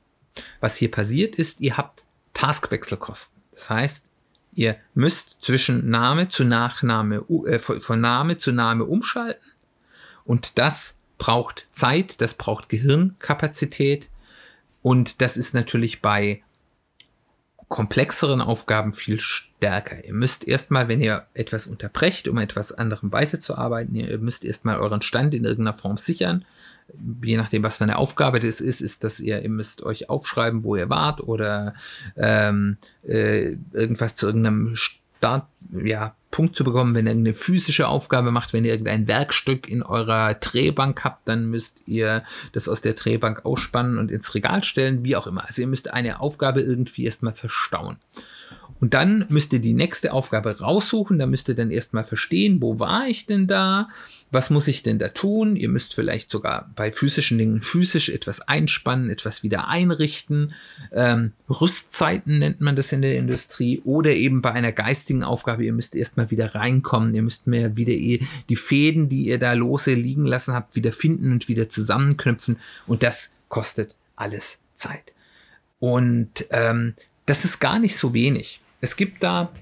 Was 0.60 0.76
hier 0.76 0.90
passiert 0.90 1.36
ist, 1.36 1.60
ihr 1.60 1.76
habt 1.76 2.04
Taskwechselkosten. 2.34 3.40
Das 3.52 3.70
heißt, 3.70 4.06
ihr 4.54 4.76
müsst 4.94 5.38
zwischen 5.40 5.90
Name 5.90 6.28
zu 6.28 6.44
Nachname, 6.44 7.24
äh, 7.46 7.58
von 7.58 8.00
Name 8.00 8.38
zu 8.38 8.52
Name 8.52 8.84
umschalten. 8.84 9.44
Und 10.24 10.58
das 10.58 10.97
braucht 11.18 11.66
Zeit, 11.72 12.20
das 12.20 12.34
braucht 12.34 12.68
Gehirnkapazität. 12.68 14.08
Und 14.82 15.20
das 15.20 15.36
ist 15.36 15.54
natürlich 15.54 16.00
bei 16.00 16.42
komplexeren 17.68 18.40
Aufgaben 18.40 18.94
viel 18.94 19.20
stärker. 19.20 20.02
Ihr 20.04 20.14
müsst 20.14 20.46
erstmal, 20.48 20.88
wenn 20.88 21.00
ihr 21.00 21.26
etwas 21.34 21.66
unterbrecht, 21.66 22.28
um 22.28 22.38
etwas 22.38 22.72
anderem 22.72 23.12
weiterzuarbeiten, 23.12 23.94
ihr 23.94 24.18
müsst 24.18 24.44
erstmal 24.44 24.78
euren 24.78 25.02
Stand 25.02 25.34
in 25.34 25.44
irgendeiner 25.44 25.74
Form 25.74 25.98
sichern. 25.98 26.44
Je 27.22 27.36
nachdem, 27.36 27.62
was 27.62 27.76
für 27.76 27.84
eine 27.84 27.98
Aufgabe 27.98 28.40
das 28.40 28.62
ist, 28.62 28.80
ist, 28.80 29.04
dass 29.04 29.20
ihr, 29.20 29.42
ihr 29.42 29.50
müsst 29.50 29.82
euch 29.82 30.08
aufschreiben, 30.08 30.64
wo 30.64 30.76
ihr 30.76 30.88
wart 30.88 31.20
oder 31.20 31.74
ähm, 32.16 32.78
äh, 33.06 33.56
irgendwas 33.72 34.14
zu 34.14 34.26
irgendeinem 34.26 34.74
Start, 35.18 35.46
ja, 35.72 36.14
Punkt 36.30 36.54
zu 36.54 36.62
bekommen, 36.62 36.94
wenn 36.94 37.06
ihr 37.06 37.12
eine 37.12 37.34
physische 37.34 37.88
Aufgabe 37.88 38.30
macht, 38.30 38.52
wenn 38.52 38.64
ihr 38.64 38.70
irgendein 38.72 39.08
Werkstück 39.08 39.68
in 39.68 39.82
eurer 39.82 40.34
Drehbank 40.34 41.02
habt, 41.02 41.26
dann 41.28 41.46
müsst 41.46 41.82
ihr 41.86 42.22
das 42.52 42.68
aus 42.68 42.80
der 42.80 42.92
Drehbank 42.92 43.44
ausspannen 43.44 43.98
und 43.98 44.10
ins 44.10 44.34
Regal 44.34 44.62
stellen, 44.62 45.04
wie 45.04 45.16
auch 45.16 45.26
immer. 45.26 45.46
Also 45.46 45.62
ihr 45.62 45.68
müsst 45.68 45.92
eine 45.92 46.20
Aufgabe 46.20 46.60
irgendwie 46.60 47.06
erstmal 47.06 47.34
verstauen. 47.34 47.96
Und 48.80 48.94
dann 48.94 49.26
müsst 49.28 49.52
ihr 49.52 49.58
die 49.58 49.74
nächste 49.74 50.12
Aufgabe 50.12 50.60
raussuchen, 50.60 51.18
da 51.18 51.26
müsst 51.26 51.48
ihr 51.48 51.56
dann 51.56 51.70
erstmal 51.70 52.04
verstehen, 52.04 52.62
wo 52.62 52.78
war 52.78 53.08
ich 53.08 53.26
denn 53.26 53.46
da, 53.46 53.88
was 54.30 54.50
muss 54.50 54.68
ich 54.68 54.82
denn 54.82 54.98
da 54.98 55.08
tun? 55.08 55.56
Ihr 55.56 55.68
müsst 55.68 55.94
vielleicht 55.94 56.30
sogar 56.30 56.70
bei 56.76 56.92
physischen 56.92 57.38
Dingen 57.38 57.60
physisch 57.60 58.08
etwas 58.08 58.40
einspannen, 58.42 59.10
etwas 59.10 59.42
wieder 59.42 59.68
einrichten. 59.68 60.52
Ähm, 60.92 61.32
Rüstzeiten 61.48 62.38
nennt 62.38 62.60
man 62.60 62.76
das 62.76 62.92
in 62.92 63.02
der 63.02 63.16
Industrie 63.16 63.80
oder 63.84 64.10
eben 64.12 64.42
bei 64.42 64.52
einer 64.52 64.72
geistigen 64.72 65.24
Aufgabe, 65.24 65.64
ihr 65.64 65.72
müsst 65.72 65.96
erstmal 65.96 66.30
wieder 66.30 66.54
reinkommen, 66.54 67.14
ihr 67.14 67.22
müsst 67.22 67.46
mehr 67.46 67.76
wieder 67.76 67.94
die 67.94 68.56
Fäden, 68.56 69.08
die 69.08 69.24
ihr 69.24 69.38
da 69.38 69.54
lose 69.54 69.94
liegen 69.94 70.26
lassen 70.26 70.54
habt, 70.54 70.76
wieder 70.76 70.92
finden 70.92 71.32
und 71.32 71.48
wieder 71.48 71.68
zusammenknüpfen 71.68 72.58
und 72.86 73.02
das 73.02 73.30
kostet 73.48 73.96
alles 74.14 74.58
Zeit. 74.74 75.12
Und 75.80 76.46
ähm, 76.50 76.94
das 77.26 77.44
ist 77.44 77.60
gar 77.60 77.78
nicht 77.78 77.96
so 77.96 78.14
wenig. 78.14 78.60
Es 78.80 78.96
gibt 78.96 79.22
da 79.22 79.52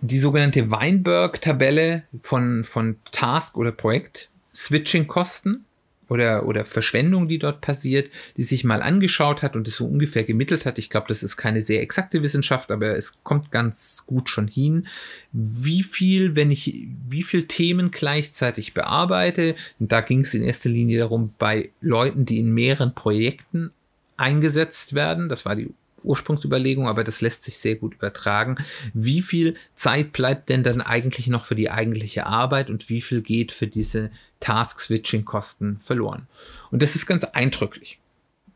die 0.00 0.18
sogenannte 0.18 0.70
Weinberg-Tabelle 0.70 2.04
von, 2.20 2.64
von 2.64 2.96
Task- 3.12 3.56
oder 3.56 3.72
Projekt-Switching-Kosten 3.72 5.64
oder, 6.08 6.46
oder 6.46 6.64
Verschwendung, 6.64 7.28
die 7.28 7.38
dort 7.38 7.60
passiert, 7.60 8.10
die 8.36 8.42
sich 8.42 8.64
mal 8.64 8.82
angeschaut 8.82 9.42
hat 9.42 9.54
und 9.54 9.68
es 9.68 9.76
so 9.76 9.86
ungefähr 9.86 10.24
gemittelt 10.24 10.66
hat. 10.66 10.78
Ich 10.78 10.90
glaube, 10.90 11.06
das 11.08 11.22
ist 11.22 11.36
keine 11.36 11.62
sehr 11.62 11.82
exakte 11.82 12.22
Wissenschaft, 12.22 12.70
aber 12.70 12.96
es 12.96 13.22
kommt 13.22 13.52
ganz 13.52 14.04
gut 14.06 14.28
schon 14.28 14.48
hin. 14.48 14.88
Wie 15.32 15.84
viel, 15.84 16.34
wenn 16.34 16.50
ich, 16.50 16.88
wie 17.08 17.22
viel 17.22 17.46
Themen 17.46 17.90
gleichzeitig 17.90 18.74
bearbeite, 18.74 19.54
und 19.78 19.92
da 19.92 20.00
ging 20.00 20.20
es 20.20 20.34
in 20.34 20.42
erster 20.42 20.68
Linie 20.68 20.98
darum, 20.98 21.32
bei 21.38 21.70
Leuten, 21.80 22.26
die 22.26 22.38
in 22.38 22.52
mehreren 22.52 22.94
Projekten 22.94 23.70
eingesetzt 24.16 24.94
werden, 24.94 25.28
das 25.28 25.44
war 25.44 25.54
die 25.54 25.72
Ursprungsüberlegung, 26.04 26.88
aber 26.88 27.04
das 27.04 27.20
lässt 27.20 27.44
sich 27.44 27.58
sehr 27.58 27.76
gut 27.76 27.94
übertragen. 27.94 28.56
Wie 28.94 29.22
viel 29.22 29.56
Zeit 29.74 30.12
bleibt 30.12 30.48
denn 30.48 30.62
dann 30.62 30.80
eigentlich 30.80 31.26
noch 31.26 31.44
für 31.44 31.54
die 31.54 31.70
eigentliche 31.70 32.26
Arbeit 32.26 32.70
und 32.70 32.88
wie 32.88 33.00
viel 33.00 33.22
geht 33.22 33.52
für 33.52 33.66
diese 33.66 34.10
Task-Switching-Kosten 34.40 35.78
verloren? 35.80 36.26
Und 36.70 36.82
das 36.82 36.94
ist 36.94 37.06
ganz 37.06 37.24
eindrücklich. 37.24 37.98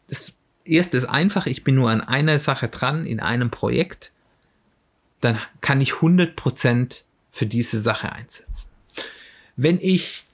Das 0.09 0.35
erste 0.65 0.97
ist 0.97 1.05
einfach, 1.05 1.47
ich 1.47 1.65
bin 1.65 1.75
nur 1.75 1.91
an 1.91 2.01
einer 2.01 2.39
Sache 2.39 2.69
dran, 2.69 3.07
in 3.07 3.21
einem 3.21 3.51
Projekt, 3.51 4.13
dann 5.21 5.39
kann 5.61 5.81
ich 5.81 5.93
100% 5.93 7.03
für 7.31 7.47
diese 7.47 7.81
Sache 7.81 8.13
einsetzen. 8.13 8.69
Wenn 9.57 9.79
ich 9.81 10.25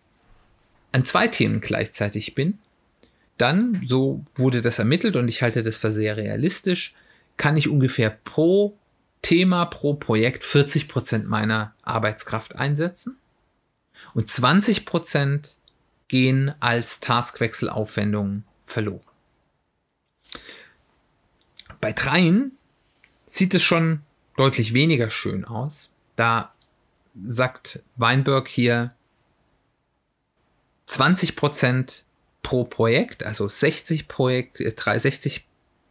an 0.93 1.05
zwei 1.05 1.29
Themen 1.29 1.61
gleichzeitig 1.61 2.35
bin, 2.35 2.59
dann, 3.41 3.83
so 3.87 4.25
wurde 4.35 4.61
das 4.61 4.79
ermittelt 4.79 5.17
und 5.17 5.29
ich 5.29 5.43
halte 5.43 5.63
das 5.63 5.79
für 5.79 5.93
sehr 5.93 6.17
realistisch, 6.17 6.93
kann 7.41 7.57
ich 7.57 7.71
ungefähr 7.71 8.11
pro 8.11 8.77
Thema, 9.23 9.65
pro 9.65 9.95
Projekt 9.95 10.45
40 10.45 10.89
Prozent 10.89 11.27
meiner 11.27 11.75
Arbeitskraft 11.81 12.55
einsetzen. 12.57 13.17
Und 14.13 14.29
20 14.29 14.85
Prozent 14.85 15.57
gehen 16.09 16.55
als 16.61 17.01
Taskwechselaufwendungen 17.01 18.45
verloren. 18.63 19.01
Bei 21.81 21.93
dreien 21.95 22.53
sieht 23.27 23.55
es 23.55 23.63
schon 23.63 24.03
deutlich 24.37 24.75
weniger 24.75 25.11
schön 25.11 25.47
aus. 25.47 25.89
Da 26.17 26.53
sagt 27.25 27.81
Weinberg 27.97 28.49
hier 28.49 28.95
20 30.85 31.37
Prozent 31.37 32.05
pro 32.43 32.65
Projekt, 32.65 33.25
also 33.25 33.49
60 33.49 34.09
Projekt, 34.09 34.59
60 34.59 35.39
äh, 35.39 35.41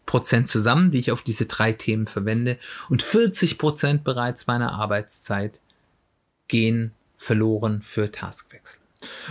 Prozent 0.09 0.49
zusammen, 0.49 0.89
die 0.89 0.97
ich 0.97 1.11
auf 1.11 1.21
diese 1.21 1.45
drei 1.45 1.71
Themen 1.71 2.07
verwende 2.07 2.57
und 2.89 3.03
40 3.03 3.59
Prozent 3.59 4.03
bereits 4.03 4.47
meiner 4.47 4.73
Arbeitszeit 4.73 5.59
gehen 6.47 6.93
verloren 7.15 7.83
für 7.83 8.11
Taskwechsel. 8.11 8.81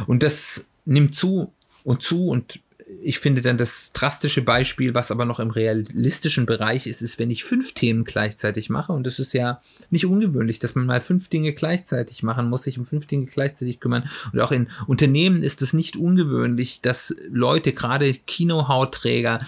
Und 0.07 0.23
das 0.23 0.69
nimmt 0.85 1.17
zu 1.17 1.53
und 1.83 2.05
zu 2.05 2.29
und 2.29 2.61
ich 3.03 3.19
finde 3.19 3.43
dann 3.43 3.59
das 3.59 3.93
drastische 3.93 4.41
Beispiel, 4.41 4.95
was 4.95 5.11
aber 5.11 5.25
noch 5.25 5.41
im 5.41 5.51
realistischen 5.51 6.47
Bereich 6.47 6.87
ist, 6.87 7.03
ist, 7.03 7.19
wenn 7.19 7.31
ich 7.33 7.43
fünf 7.43 7.73
Themen 7.73 8.05
gleichzeitig 8.05 8.71
mache. 8.71 8.93
Und 8.93 9.05
das 9.05 9.19
ist 9.19 9.35
ja 9.35 9.61
nicht 9.91 10.07
ungewöhnlich, 10.07 10.61
dass 10.61 10.77
man 10.77 10.87
mal 10.87 11.01
fünf 11.01 11.29
Dinge 11.29 11.53
gleichzeitig 11.53 12.23
machen 12.23 12.49
muss, 12.49 12.63
sich 12.63 12.79
um 12.79 12.87
fünf 12.87 13.07
Dinge 13.07 13.27
gleichzeitig 13.27 13.81
kümmern. 13.81 14.09
Und 14.33 14.41
auch 14.41 14.53
in 14.53 14.69
Unternehmen 14.87 15.43
ist 15.43 15.61
es 15.61 15.75
nicht 15.75 15.97
ungewöhnlich, 15.97 16.81
dass 16.81 17.15
Leute, 17.31 17.73
gerade 17.73 18.15
Kinohautträger, 18.15 19.41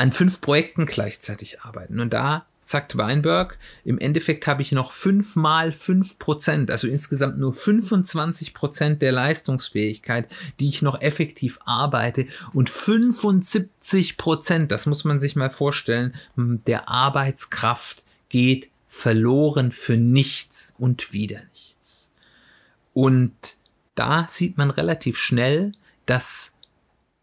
an 0.00 0.12
fünf 0.12 0.40
Projekten 0.40 0.86
gleichzeitig 0.86 1.60
arbeiten. 1.60 2.00
Und 2.00 2.14
da 2.14 2.46
sagt 2.58 2.96
Weinberg, 2.96 3.58
im 3.84 3.98
Endeffekt 3.98 4.46
habe 4.46 4.62
ich 4.62 4.72
noch 4.72 4.92
fünf 4.92 5.36
mal 5.36 5.72
fünf 5.72 6.18
Prozent, 6.18 6.70
also 6.70 6.88
insgesamt 6.88 7.38
nur 7.38 7.52
25 7.52 8.54
Prozent 8.54 9.02
der 9.02 9.12
Leistungsfähigkeit, 9.12 10.26
die 10.58 10.70
ich 10.70 10.80
noch 10.80 11.02
effektiv 11.02 11.58
arbeite 11.66 12.26
und 12.54 12.70
75 12.70 14.16
Prozent, 14.16 14.72
das 14.72 14.86
muss 14.86 15.04
man 15.04 15.20
sich 15.20 15.36
mal 15.36 15.50
vorstellen, 15.50 16.14
der 16.34 16.88
Arbeitskraft 16.88 18.02
geht 18.30 18.70
verloren 18.88 19.70
für 19.70 19.98
nichts 19.98 20.74
und 20.78 21.12
wieder 21.12 21.40
nichts. 21.52 22.10
Und 22.94 23.34
da 23.96 24.26
sieht 24.30 24.56
man 24.56 24.70
relativ 24.70 25.18
schnell, 25.18 25.72
dass 26.06 26.52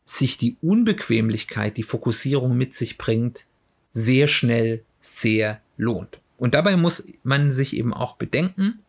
sich 0.07 0.37
die 0.37 0.55
Unbequemlichkeit, 0.61 1.75
die 1.75 1.83
Fokussierung 1.83 2.57
mit 2.57 2.73
sich 2.73 2.97
bringt, 2.97 3.45
sehr 3.91 4.27
schnell 4.27 4.83
sehr 5.01 5.61
lohnt. 5.75 6.19
Und 6.37 6.53
dabei 6.53 6.77
muss 6.77 7.07
man 7.23 7.51
sich 7.51 7.75
eben 7.75 7.93
auch 7.93 8.15
bedenken, 8.15 8.79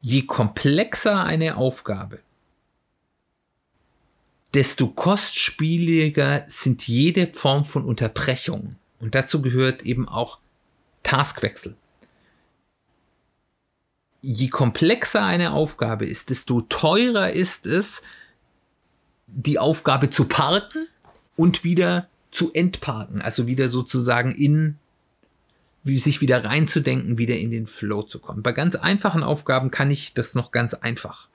je 0.00 0.22
komplexer 0.22 1.22
eine 1.22 1.56
Aufgabe, 1.56 2.20
desto 4.54 4.88
kostspieliger 4.88 6.44
sind 6.48 6.88
jede 6.88 7.26
Form 7.32 7.66
von 7.66 7.84
Unterbrechung. 7.84 8.76
Und 9.00 9.14
dazu 9.14 9.42
gehört 9.42 9.82
eben 9.82 10.08
auch 10.08 10.38
Taskwechsel. 11.02 11.76
Je 14.22 14.48
komplexer 14.48 15.24
eine 15.24 15.52
Aufgabe 15.52 16.06
ist, 16.06 16.30
desto 16.30 16.62
teurer 16.62 17.30
ist 17.30 17.66
es, 17.66 18.02
die 19.32 19.58
Aufgabe 19.58 20.10
zu 20.10 20.24
parken 20.24 20.86
und 21.36 21.64
wieder 21.64 22.08
zu 22.30 22.52
entparken, 22.52 23.22
also 23.22 23.46
wieder 23.46 23.68
sozusagen 23.68 24.32
in 24.32 24.76
wie 25.82 25.98
sich 25.98 26.20
wieder 26.20 26.44
reinzudenken, 26.44 27.18
wieder 27.18 27.36
in 27.36 27.50
den 27.50 27.66
Flow 27.66 28.02
zu 28.02 28.18
kommen. 28.18 28.42
Bei 28.42 28.52
ganz 28.52 28.76
einfachen 28.76 29.22
Aufgaben 29.22 29.70
kann 29.70 29.90
ich 29.90 30.12
das 30.12 30.34
noch 30.34 30.52
ganz 30.52 30.74
einfach. 30.74 31.28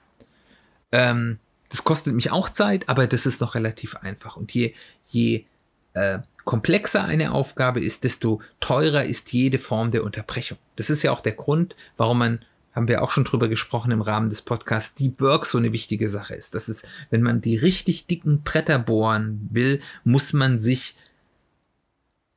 Ähm, 0.91 1.39
das 1.69 1.83
kostet 1.83 2.13
mich 2.13 2.31
auch 2.31 2.49
Zeit, 2.49 2.87
aber 2.87 3.07
das 3.07 3.25
ist 3.25 3.41
noch 3.41 3.55
relativ 3.55 3.95
einfach. 3.97 4.37
Und 4.37 4.53
je, 4.53 4.73
je 5.07 5.45
äh, 5.93 6.19
komplexer 6.43 7.03
eine 7.03 7.31
Aufgabe 7.31 7.83
ist, 7.83 8.03
desto 8.03 8.41
teurer 8.59 9.03
ist 9.03 9.33
jede 9.33 9.57
Form 9.57 9.89
der 9.89 10.03
Unterbrechung. 10.03 10.59
Das 10.75 10.89
ist 10.89 11.01
ja 11.01 11.11
auch 11.11 11.21
der 11.21 11.33
Grund, 11.33 11.75
warum 11.97 12.19
man, 12.19 12.39
haben 12.75 12.89
wir 12.89 13.01
auch 13.01 13.11
schon 13.11 13.23
drüber 13.23 13.47
gesprochen 13.47 13.91
im 13.91 14.01
Rahmen 14.01 14.29
des 14.29 14.41
Podcasts, 14.41 14.95
Deep 14.95 15.21
Work 15.21 15.45
so 15.45 15.57
eine 15.57 15.71
wichtige 15.71 16.09
Sache 16.09 16.35
ist. 16.35 16.53
Das 16.53 16.67
ist, 16.67 16.85
wenn 17.09 17.21
man 17.21 17.39
die 17.39 17.55
richtig 17.55 18.05
dicken 18.05 18.43
Bretter 18.43 18.77
bohren 18.77 19.47
will, 19.49 19.79
muss 20.03 20.33
man 20.33 20.59
sich 20.59 20.97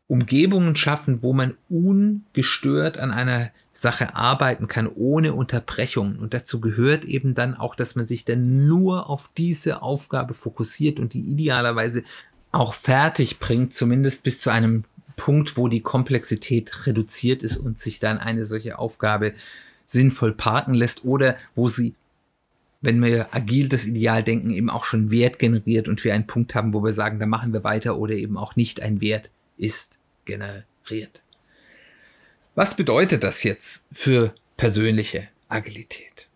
Umgebungen 0.07 0.75
schaffen, 0.75 1.23
wo 1.23 1.35
man 1.35 1.54
ungestört 1.68 2.99
an 2.99 3.11
einer 3.11 3.50
Sache 3.73 4.14
arbeiten 4.14 4.66
kann, 4.66 4.88
ohne 4.88 5.35
Unterbrechung. 5.35 6.18
Und 6.18 6.33
dazu 6.33 6.61
gehört 6.61 7.04
eben 7.04 7.35
dann 7.35 7.54
auch, 7.54 7.75
dass 7.75 7.95
man 7.95 8.07
sich 8.07 8.25
dann 8.25 8.66
nur 8.66 9.11
auf 9.11 9.30
diese 9.37 9.83
Aufgabe 9.83 10.35
fokussiert 10.35 10.99
und 10.99 11.12
die 11.12 11.21
idealerweise 11.21 12.04
auch 12.52 12.73
fertig 12.73 13.38
bringt, 13.38 13.75
zumindest 13.75 14.23
bis 14.23 14.40
zu 14.40 14.50
einem 14.50 14.85
Punkt, 15.16 15.57
wo 15.57 15.68
die 15.68 15.83
Komplexität 15.83 16.87
reduziert 16.87 17.42
ist 17.42 17.57
und 17.57 17.78
sich 17.78 17.99
dann 17.99 18.18
eine 18.18 18.47
solche 18.47 18.78
Aufgabe 18.78 19.35
sinnvoll 19.88 20.33
parken 20.33 20.75
lässt 20.75 21.04
oder 21.04 21.37
wo 21.57 21.66
sie, 21.66 21.95
wenn 22.80 23.02
wir 23.02 23.35
agil 23.35 23.68
das 23.68 23.87
Ideal 23.87 24.23
denken, 24.23 24.50
eben 24.50 24.71
auch 24.71 24.85
schon 24.85 25.11
Wert 25.11 25.38
generiert 25.40 25.88
und 25.88 26.04
wir 26.04 26.14
einen 26.14 26.26
Punkt 26.26 26.54
haben, 26.54 26.75
wo 26.75 26.85
wir 26.85 26.92
sagen, 26.92 27.18
da 27.18 27.26
machen 27.26 27.52
wir 27.52 27.64
weiter 27.64 27.99
oder 27.99 28.14
eben 28.14 28.37
auch 28.37 28.54
nicht 28.54 28.80
ein 28.80 29.00
Wert 29.00 29.30
ist 29.57 29.99
generiert. 30.26 31.23
Was 32.54 32.76
bedeutet 32.76 33.25
das 33.25 33.42
jetzt 33.42 33.87
für 33.90 34.35
persönliche 34.57 35.28
Agilität? 35.49 36.28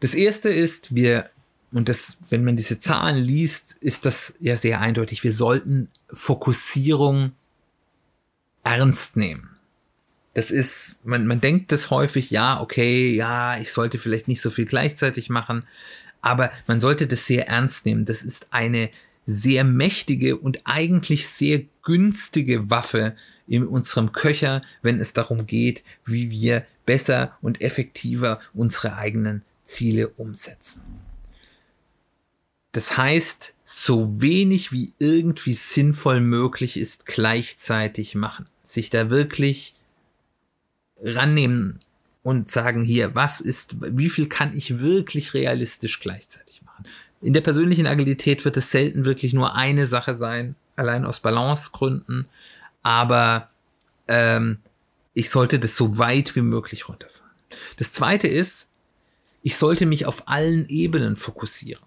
Das 0.00 0.14
erste 0.14 0.48
ist, 0.48 0.94
wir, 0.94 1.28
und 1.72 1.88
das, 1.88 2.18
wenn 2.30 2.44
man 2.44 2.56
diese 2.56 2.78
Zahlen 2.78 3.22
liest, 3.22 3.72
ist 3.80 4.06
das 4.06 4.34
ja 4.38 4.56
sehr 4.56 4.80
eindeutig. 4.80 5.24
Wir 5.24 5.32
sollten 5.32 5.88
Fokussierung 6.12 7.32
ernst 8.62 9.16
nehmen. 9.16 9.57
Das 10.38 10.52
ist, 10.52 11.04
man, 11.04 11.26
man 11.26 11.40
denkt 11.40 11.72
das 11.72 11.90
häufig, 11.90 12.30
ja, 12.30 12.60
okay, 12.60 13.12
ja, 13.12 13.58
ich 13.58 13.72
sollte 13.72 13.98
vielleicht 13.98 14.28
nicht 14.28 14.40
so 14.40 14.52
viel 14.52 14.66
gleichzeitig 14.66 15.30
machen, 15.30 15.66
aber 16.20 16.52
man 16.68 16.78
sollte 16.78 17.08
das 17.08 17.26
sehr 17.26 17.48
ernst 17.48 17.86
nehmen. 17.86 18.04
Das 18.04 18.22
ist 18.22 18.52
eine 18.52 18.88
sehr 19.26 19.64
mächtige 19.64 20.36
und 20.36 20.60
eigentlich 20.62 21.26
sehr 21.26 21.62
günstige 21.82 22.70
Waffe 22.70 23.16
in 23.48 23.66
unserem 23.66 24.12
Köcher, 24.12 24.62
wenn 24.80 25.00
es 25.00 25.12
darum 25.12 25.48
geht, 25.48 25.82
wie 26.04 26.30
wir 26.30 26.64
besser 26.86 27.36
und 27.42 27.60
effektiver 27.60 28.38
unsere 28.54 28.94
eigenen 28.94 29.42
Ziele 29.64 30.06
umsetzen. 30.06 30.82
Das 32.70 32.96
heißt, 32.96 33.54
so 33.64 34.20
wenig 34.20 34.70
wie 34.70 34.92
irgendwie 35.00 35.54
sinnvoll 35.54 36.20
möglich 36.20 36.76
ist, 36.76 37.06
gleichzeitig 37.06 38.14
machen. 38.14 38.46
Sich 38.62 38.88
da 38.88 39.10
wirklich 39.10 39.74
rannehmen 41.02 41.80
und 42.22 42.50
sagen 42.50 42.82
hier, 42.82 43.14
was 43.14 43.40
ist, 43.40 43.76
wie 43.80 44.10
viel 44.10 44.28
kann 44.28 44.56
ich 44.56 44.80
wirklich 44.80 45.34
realistisch 45.34 46.00
gleichzeitig 46.00 46.62
machen? 46.62 46.84
In 47.20 47.32
der 47.32 47.40
persönlichen 47.40 47.86
Agilität 47.86 48.44
wird 48.44 48.56
es 48.56 48.70
selten 48.70 49.04
wirklich 49.04 49.32
nur 49.32 49.54
eine 49.54 49.86
Sache 49.86 50.16
sein, 50.16 50.54
allein 50.76 51.04
aus 51.04 51.20
Balancegründen. 51.20 52.26
Aber 52.82 53.48
ähm, 54.06 54.58
ich 55.14 55.30
sollte 55.30 55.58
das 55.58 55.76
so 55.76 55.98
weit 55.98 56.36
wie 56.36 56.42
möglich 56.42 56.88
runterfahren. 56.88 57.30
Das 57.76 57.92
zweite 57.92 58.28
ist, 58.28 58.68
ich 59.42 59.56
sollte 59.56 59.86
mich 59.86 60.06
auf 60.06 60.28
allen 60.28 60.68
Ebenen 60.68 61.16
fokussieren. 61.16 61.82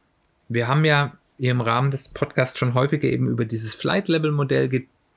Wir 0.49 0.67
haben 0.67 0.85
ja 0.85 1.17
im 1.37 1.61
Rahmen 1.61 1.91
des 1.91 2.09
Podcasts 2.09 2.59
schon 2.59 2.73
häufiger 2.73 3.07
eben 3.07 3.27
über 3.27 3.45
dieses 3.45 3.73
Flight-Level-Modell 3.73 4.69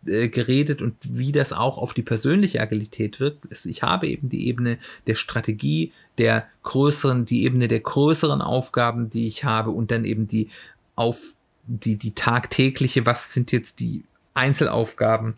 äh, 0.07 0.29
geredet 0.29 0.83
und 0.83 0.95
wie 1.03 1.33
das 1.33 1.53
auch 1.53 1.79
auf 1.79 1.95
die 1.95 2.03
persönliche 2.03 2.61
Agilität 2.61 3.21
wirkt. 3.21 3.45
Ich 3.67 3.83
habe 3.83 4.09
eben 4.09 4.29
die 4.29 4.47
Ebene 4.49 4.79
der 5.07 5.15
Strategie, 5.15 5.93
der 6.19 6.47
größeren, 6.63 7.25
die 7.25 7.45
Ebene 7.45 7.69
der 7.69 7.81
größeren 7.81 8.41
Aufgaben, 8.41 9.11
die 9.11 9.29
ich 9.29 9.45
habe 9.45 9.71
und 9.71 9.91
dann 9.91 10.05
eben 10.05 10.27
die 10.27 10.49
auf 10.97 11.35
die, 11.67 11.97
die 11.97 12.13
tagtägliche, 12.13 13.07
was 13.07 13.33
sind 13.33 13.53
jetzt 13.53 13.81
die 13.81 14.05
Einzelaufgaben, 14.35 15.35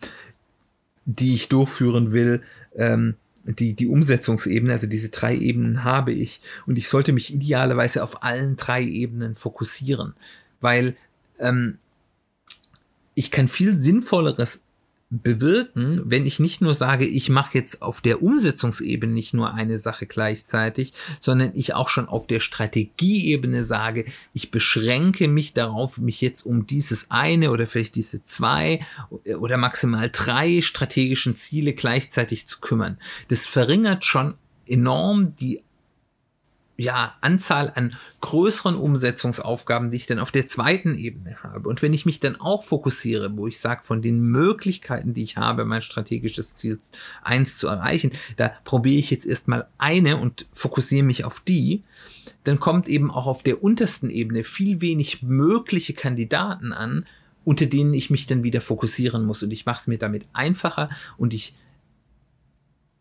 die 1.05 1.35
ich 1.35 1.49
durchführen 1.49 2.11
will, 2.11 2.41
ähm, 2.75 3.15
die, 3.45 3.73
die 3.73 3.87
Umsetzungsebene, 3.87 4.73
also 4.73 4.87
diese 4.87 5.09
drei 5.09 5.35
Ebenen 5.35 5.85
habe 5.85 6.11
ich 6.11 6.41
und 6.65 6.77
ich 6.77 6.89
sollte 6.89 7.13
mich 7.13 7.33
idealerweise 7.33 8.03
auf 8.03 8.23
allen 8.23 8.57
drei 8.57 8.83
Ebenen 8.83 9.35
fokussieren, 9.35 10.13
weil 10.59 10.97
ähm, 11.39 11.77
ich 13.17 13.31
kann 13.31 13.47
viel 13.47 13.75
Sinnvolleres 13.75 14.63
bewirken, 15.09 16.03
wenn 16.05 16.27
ich 16.27 16.39
nicht 16.39 16.61
nur 16.61 16.75
sage, 16.75 17.07
ich 17.07 17.29
mache 17.29 17.57
jetzt 17.57 17.81
auf 17.81 17.99
der 17.99 18.21
Umsetzungsebene 18.21 19.11
nicht 19.11 19.33
nur 19.33 19.55
eine 19.55 19.79
Sache 19.79 20.05
gleichzeitig, 20.05 20.93
sondern 21.19 21.51
ich 21.55 21.73
auch 21.73 21.89
schon 21.89 22.07
auf 22.07 22.27
der 22.27 22.41
Strategieebene 22.41 23.63
sage, 23.63 24.05
ich 24.33 24.51
beschränke 24.51 25.29
mich 25.29 25.55
darauf, 25.55 25.97
mich 25.97 26.21
jetzt 26.21 26.45
um 26.45 26.67
dieses 26.67 27.09
eine 27.09 27.49
oder 27.49 27.65
vielleicht 27.65 27.95
diese 27.95 28.23
zwei 28.23 28.81
oder 29.39 29.57
maximal 29.57 30.09
drei 30.11 30.61
strategischen 30.61 31.35
Ziele 31.35 31.73
gleichzeitig 31.73 32.47
zu 32.47 32.59
kümmern. 32.59 32.99
Das 33.29 33.47
verringert 33.47 34.05
schon 34.05 34.35
enorm 34.67 35.35
die 35.37 35.63
ja, 36.77 37.15
Anzahl 37.21 37.73
an 37.75 37.95
größeren 38.21 38.75
Umsetzungsaufgaben, 38.75 39.89
die 39.89 39.97
ich 39.97 40.05
dann 40.05 40.19
auf 40.19 40.31
der 40.31 40.47
zweiten 40.47 40.93
Ebene 40.93 41.41
habe. 41.41 41.67
Und 41.67 41.81
wenn 41.81 41.93
ich 41.93 42.05
mich 42.05 42.19
dann 42.19 42.35
auch 42.35 42.63
fokussiere, 42.63 43.35
wo 43.35 43.47
ich 43.47 43.59
sage, 43.59 43.83
von 43.83 44.03
den 44.03 44.21
Möglichkeiten, 44.21 45.15
die 45.15 45.23
ich 45.23 45.37
habe, 45.37 45.65
mein 45.65 45.81
strategisches 45.81 46.55
Ziel 46.55 46.79
eins 47.23 47.57
zu 47.57 47.67
erreichen, 47.67 48.11
da 48.37 48.51
probiere 48.63 48.99
ich 48.99 49.09
jetzt 49.09 49.25
erstmal 49.25 49.67
eine 49.79 50.17
und 50.17 50.45
fokussiere 50.53 51.03
mich 51.03 51.25
auf 51.25 51.39
die, 51.39 51.83
dann 52.43 52.59
kommt 52.59 52.87
eben 52.87 53.09
auch 53.09 53.25
auf 53.25 53.41
der 53.41 53.63
untersten 53.63 54.11
Ebene 54.11 54.43
viel 54.43 54.79
wenig 54.79 55.23
mögliche 55.23 55.93
Kandidaten 55.93 56.73
an, 56.73 57.07
unter 57.43 57.65
denen 57.65 57.93
ich 57.95 58.11
mich 58.11 58.27
dann 58.27 58.43
wieder 58.43 58.61
fokussieren 58.61 59.25
muss. 59.25 59.41
Und 59.41 59.51
ich 59.51 59.65
mache 59.65 59.79
es 59.79 59.87
mir 59.87 59.97
damit 59.97 60.25
einfacher 60.33 60.89
und 61.17 61.33
ich 61.33 61.55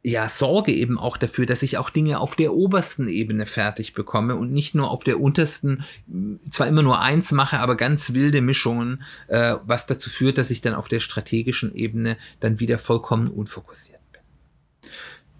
ja, 0.09 0.29
sorge 0.29 0.71
eben 0.71 1.01
auch 1.01 1.17
dafür, 1.17 1.47
dass 1.47 1.65
ich 1.65 1.79
auch 1.79 1.91
Dinge 1.91 2.21
auf 2.21 2.37
der 2.37 2.55
obersten 2.55 3.09
Ebene 3.09 3.45
fertig 3.45 3.93
bekomme 3.93 4.37
und 4.37 4.53
nicht 4.53 4.73
nur 4.73 4.89
auf 4.89 5.03
der 5.03 5.21
untersten, 5.21 5.83
zwar 6.49 6.69
immer 6.69 6.83
nur 6.83 7.01
eins 7.01 7.33
mache, 7.33 7.59
aber 7.59 7.77
ganz 7.77 8.13
wilde 8.13 8.41
Mischungen, 8.41 9.03
äh, 9.27 9.57
was 9.65 9.89
dazu 9.89 10.09
führt, 10.09 10.39
dass 10.39 10.51
ich 10.51 10.61
dann 10.61 10.75
auf 10.75 10.87
der 10.87 11.01
strategischen 11.01 11.75
Ebene 11.75 12.19
dann 12.39 12.61
wieder 12.61 12.79
vollkommen 12.79 13.27
unfokussiert 13.27 13.99
bin. 14.13 14.21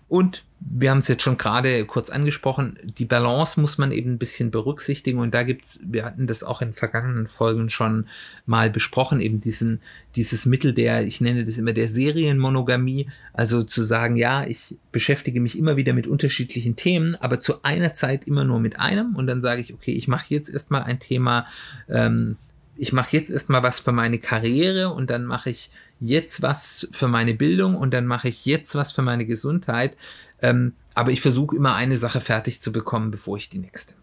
Und 0.09 0.45
wir 0.61 0.91
haben 0.91 0.99
es 0.99 1.09
jetzt 1.09 1.23
schon 1.23 1.37
gerade 1.37 1.85
kurz 1.85 2.11
angesprochen, 2.11 2.79
die 2.83 3.05
Balance 3.05 3.61
muss 3.61 3.77
man 3.77 3.93
eben 3.93 4.13
ein 4.13 4.19
bisschen 4.19 4.51
berücksichtigen. 4.51 5.19
Und 5.19 5.35
da 5.35 5.43
gibt's, 5.43 5.81
wir 5.85 6.05
hatten 6.05 6.27
das 6.27 6.43
auch 6.43 6.63
in 6.63 6.73
vergangenen 6.73 7.27
Folgen 7.27 7.71
schon 7.71 8.07
mal 8.47 8.71
besprochen, 8.71 9.21
eben 9.21 9.41
diesen, 9.41 9.81
dieses 10.15 10.47
Mittel 10.47 10.73
der, 10.73 11.07
ich 11.07 11.21
nenne 11.21 11.45
das 11.45 11.59
immer 11.59 11.73
der 11.73 11.89
Serienmonogamie, 11.89 13.09
also 13.33 13.65
zu 13.65 13.83
sagen, 13.83 14.17
ja, 14.17 14.45
ich 14.45 14.77
beschäftige 14.93 15.41
mich 15.41 15.59
immer 15.59 15.77
wieder 15.77 15.93
mit 15.93 16.07
unterschiedlichen 16.07 16.77
Themen, 16.77 17.17
aber 17.17 17.41
zu 17.41 17.63
einer 17.63 17.95
Zeit 17.95 18.27
immer 18.27 18.45
nur 18.45 18.61
mit 18.61 18.79
einem. 18.79 19.15
Und 19.15 19.27
dann 19.27 19.43
sage 19.43 19.61
ich, 19.61 19.75
okay, 19.75 19.93
ich 19.93 20.09
mache 20.09 20.27
jetzt 20.29 20.49
erstmal 20.49 20.85
ein 20.85 21.01
Thema, 21.01 21.47
ähm, 21.89 22.37
ich 22.77 22.93
mache 22.93 23.17
jetzt 23.17 23.31
erstmal 23.31 23.63
was 23.63 23.81
für 23.81 23.93
meine 23.93 24.19
Karriere 24.19 24.91
und 24.91 25.11
dann 25.11 25.25
mache 25.25 25.51
ich 25.51 25.71
jetzt 26.01 26.43
was 26.43 26.89
für 26.93 27.09
meine 27.09 27.35
Bildung 27.35 27.77
und 27.77 27.95
dann 27.95 28.07
mache 28.07 28.29
ich 28.29 28.45
jetzt 28.45 28.75
was 28.75 28.93
für 28.93 29.03
meine 29.03 29.27
Gesundheit. 29.27 29.97
Ähm, 30.43 30.75
aber 30.95 31.11
ich 31.11 31.21
versuche 31.21 31.57
immer 31.57 31.75
eine 31.75 31.97
Sache 31.97 32.21
fertig 32.21 32.61
zu 32.61 32.73
bekommen, 32.73 33.11
bevor 33.11 33.37
ich 33.37 33.49
die 33.49 33.59
nächste. 33.59 33.95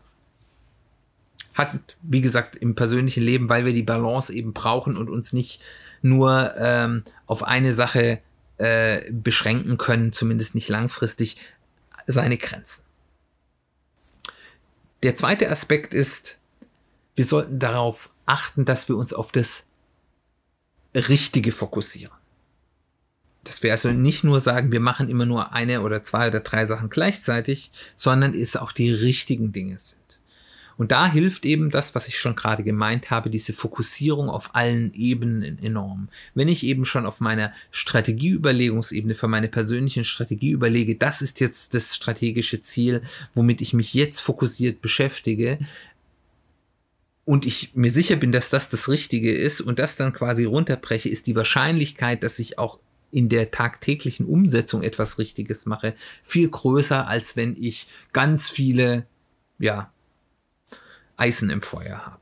Hat, 1.53 1.79
wie 2.01 2.21
gesagt, 2.21 2.55
im 2.55 2.75
persönlichen 2.75 3.23
Leben, 3.23 3.49
weil 3.49 3.65
wir 3.65 3.73
die 3.73 3.83
Balance 3.83 4.33
eben 4.33 4.53
brauchen 4.53 4.97
und 4.97 5.09
uns 5.09 5.33
nicht 5.33 5.61
nur 6.01 6.51
ähm, 6.57 7.03
auf 7.27 7.43
eine 7.43 7.73
Sache 7.73 8.19
äh, 8.57 9.11
beschränken 9.11 9.77
können, 9.77 10.13
zumindest 10.13 10.55
nicht 10.55 10.69
langfristig, 10.69 11.37
seine 12.07 12.37
Grenzen. 12.37 12.83
Der 15.03 15.15
zweite 15.15 15.49
Aspekt 15.49 15.93
ist, 15.93 16.37
wir 17.15 17.25
sollten 17.25 17.59
darauf 17.59 18.09
achten, 18.25 18.65
dass 18.65 18.89
wir 18.89 18.97
uns 18.97 19.13
auf 19.13 19.31
das 19.31 19.65
Richtige 20.95 21.51
fokussieren. 21.51 22.15
Dass 23.43 23.61
wir 23.61 23.71
also 23.71 23.91
nicht 23.91 24.23
nur 24.23 24.39
sagen, 24.39 24.71
wir 24.71 24.79
machen 24.79 25.09
immer 25.09 25.25
nur 25.25 25.51
eine 25.51 25.81
oder 25.81 26.03
zwei 26.03 26.27
oder 26.27 26.39
drei 26.39 26.65
Sachen 26.65 26.89
gleichzeitig, 26.89 27.71
sondern 27.95 28.33
es 28.33 28.55
auch 28.55 28.71
die 28.71 28.91
richtigen 28.91 29.51
Dinge 29.51 29.79
sind. 29.79 29.99
Und 30.77 30.91
da 30.91 31.11
hilft 31.11 31.45
eben 31.45 31.69
das, 31.69 31.93
was 31.95 32.07
ich 32.07 32.17
schon 32.17 32.35
gerade 32.35 32.63
gemeint 32.63 33.11
habe, 33.11 33.29
diese 33.29 33.53
Fokussierung 33.53 34.29
auf 34.29 34.55
allen 34.55 34.93
Ebenen 34.93 35.59
enorm. 35.59 36.09
Wenn 36.33 36.47
ich 36.47 36.63
eben 36.63 36.85
schon 36.85 37.05
auf 37.05 37.19
meiner 37.19 37.53
Strategieüberlegungsebene 37.71 39.15
für 39.15 39.27
meine 39.27 39.49
persönlichen 39.49 40.05
Strategie 40.05 40.51
überlege, 40.51 40.95
das 40.95 41.21
ist 41.21 41.39
jetzt 41.39 41.73
das 41.73 41.95
strategische 41.95 42.61
Ziel, 42.61 43.01
womit 43.35 43.61
ich 43.61 43.73
mich 43.73 43.93
jetzt 43.93 44.19
fokussiert 44.19 44.81
beschäftige, 44.81 45.59
und 47.25 47.45
ich 47.45 47.71
mir 47.73 47.91
sicher 47.91 48.15
bin, 48.15 48.31
dass 48.31 48.49
das 48.49 48.69
das 48.69 48.89
Richtige 48.89 49.33
ist 49.33 49.61
und 49.61 49.79
das 49.79 49.95
dann 49.95 50.13
quasi 50.13 50.45
runterbreche, 50.45 51.09
ist 51.09 51.27
die 51.27 51.35
Wahrscheinlichkeit, 51.35 52.23
dass 52.23 52.39
ich 52.39 52.59
auch 52.59 52.79
in 53.11 53.29
der 53.29 53.51
tagtäglichen 53.51 54.25
Umsetzung 54.25 54.81
etwas 54.81 55.19
Richtiges 55.19 55.65
mache, 55.65 55.95
viel 56.23 56.49
größer, 56.49 57.07
als 57.07 57.35
wenn 57.35 57.55
ich 57.59 57.87
ganz 58.11 58.49
viele, 58.49 59.05
ja, 59.59 59.91
Eisen 61.15 61.49
im 61.51 61.61
Feuer 61.61 62.05
habe. 62.05 62.17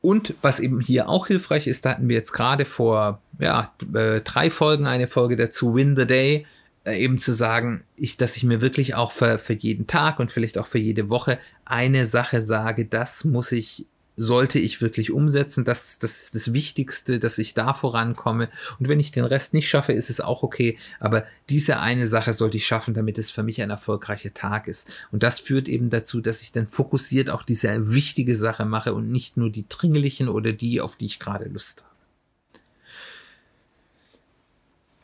Und 0.00 0.34
was 0.40 0.60
eben 0.60 0.80
hier 0.80 1.08
auch 1.08 1.26
hilfreich 1.26 1.66
ist, 1.66 1.84
da 1.84 1.90
hatten 1.90 2.08
wir 2.08 2.14
jetzt 2.14 2.32
gerade 2.32 2.64
vor 2.64 3.20
ja, 3.40 3.74
äh, 3.92 4.20
drei 4.20 4.50
Folgen 4.50 4.86
eine 4.86 5.08
Folge 5.08 5.34
dazu, 5.34 5.74
Win 5.74 5.96
the 5.96 6.06
Day, 6.06 6.46
eben 6.86 7.18
zu 7.18 7.32
sagen, 7.32 7.82
ich, 7.96 8.16
dass 8.16 8.36
ich 8.36 8.44
mir 8.44 8.60
wirklich 8.60 8.94
auch 8.94 9.12
für, 9.12 9.38
für 9.38 9.54
jeden 9.54 9.86
Tag 9.86 10.20
und 10.20 10.30
vielleicht 10.30 10.58
auch 10.58 10.66
für 10.66 10.78
jede 10.78 11.08
Woche 11.08 11.38
eine 11.64 12.06
Sache 12.06 12.42
sage, 12.42 12.86
das 12.86 13.24
muss 13.24 13.52
ich 13.52 13.86
sollte 14.16 14.58
ich 14.58 14.80
wirklich 14.80 15.12
umsetzen. 15.12 15.64
Das, 15.64 15.98
das 15.98 16.22
ist 16.22 16.34
das 16.34 16.52
Wichtigste, 16.52 17.20
dass 17.20 17.38
ich 17.38 17.54
da 17.54 17.74
vorankomme. 17.74 18.48
Und 18.80 18.88
wenn 18.88 18.98
ich 18.98 19.12
den 19.12 19.24
Rest 19.24 19.52
nicht 19.54 19.68
schaffe, 19.68 19.92
ist 19.92 20.10
es 20.10 20.20
auch 20.20 20.42
okay. 20.42 20.78
Aber 20.98 21.24
diese 21.50 21.80
eine 21.80 22.06
Sache 22.06 22.32
sollte 22.32 22.56
ich 22.56 22.66
schaffen, 22.66 22.94
damit 22.94 23.18
es 23.18 23.30
für 23.30 23.42
mich 23.42 23.60
ein 23.60 23.70
erfolgreicher 23.70 24.32
Tag 24.32 24.66
ist. 24.68 24.88
Und 25.12 25.22
das 25.22 25.38
führt 25.38 25.68
eben 25.68 25.90
dazu, 25.90 26.20
dass 26.20 26.42
ich 26.42 26.52
dann 26.52 26.66
fokussiert 26.66 27.30
auch 27.30 27.42
diese 27.42 27.92
wichtige 27.92 28.34
Sache 28.34 28.64
mache 28.64 28.94
und 28.94 29.12
nicht 29.12 29.36
nur 29.36 29.50
die 29.50 29.68
dringlichen 29.68 30.28
oder 30.28 30.52
die, 30.52 30.80
auf 30.80 30.96
die 30.96 31.06
ich 31.06 31.18
gerade 31.18 31.48
Lust 31.48 31.82
habe. 31.82 31.95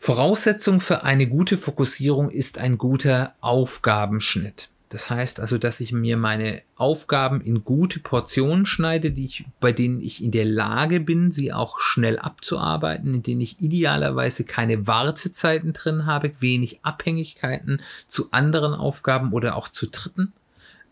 Voraussetzung 0.05 0.81
für 0.81 1.05
eine 1.05 1.29
gute 1.29 1.57
Fokussierung 1.57 2.29
ist 2.29 2.59
ein 2.59 2.77
guter 2.77 3.37
Aufgabenschnitt. 3.41 4.69
Das 4.89 5.11
heißt 5.11 5.39
also, 5.39 5.59
dass 5.59 5.79
ich 5.79 5.93
mir 5.93 6.17
meine 6.17 6.61
Aufgaben 6.75 7.41
in 7.41 7.63
gute 7.63 8.01
Portionen 8.01 8.67
schneide, 8.67 9.13
die 9.13 9.27
ich, 9.27 9.45
bei 9.61 9.71
denen 9.71 10.01
ich 10.01 10.21
in 10.21 10.33
der 10.33 10.45
Lage 10.45 10.99
bin, 10.99 11.31
sie 11.31 11.53
auch 11.53 11.79
schnell 11.79 12.19
abzuarbeiten, 12.19 13.15
in 13.15 13.23
denen 13.23 13.43
ich 13.43 13.61
idealerweise 13.61 14.43
keine 14.43 14.89
Wartezeiten 14.89 15.73
drin 15.73 16.05
habe, 16.05 16.33
wenig 16.41 16.81
Abhängigkeiten 16.83 17.81
zu 18.09 18.33
anderen 18.33 18.75
Aufgaben 18.75 19.33
oder 19.33 19.55
auch 19.55 19.69
zu 19.69 19.87
Dritten. 19.87 20.33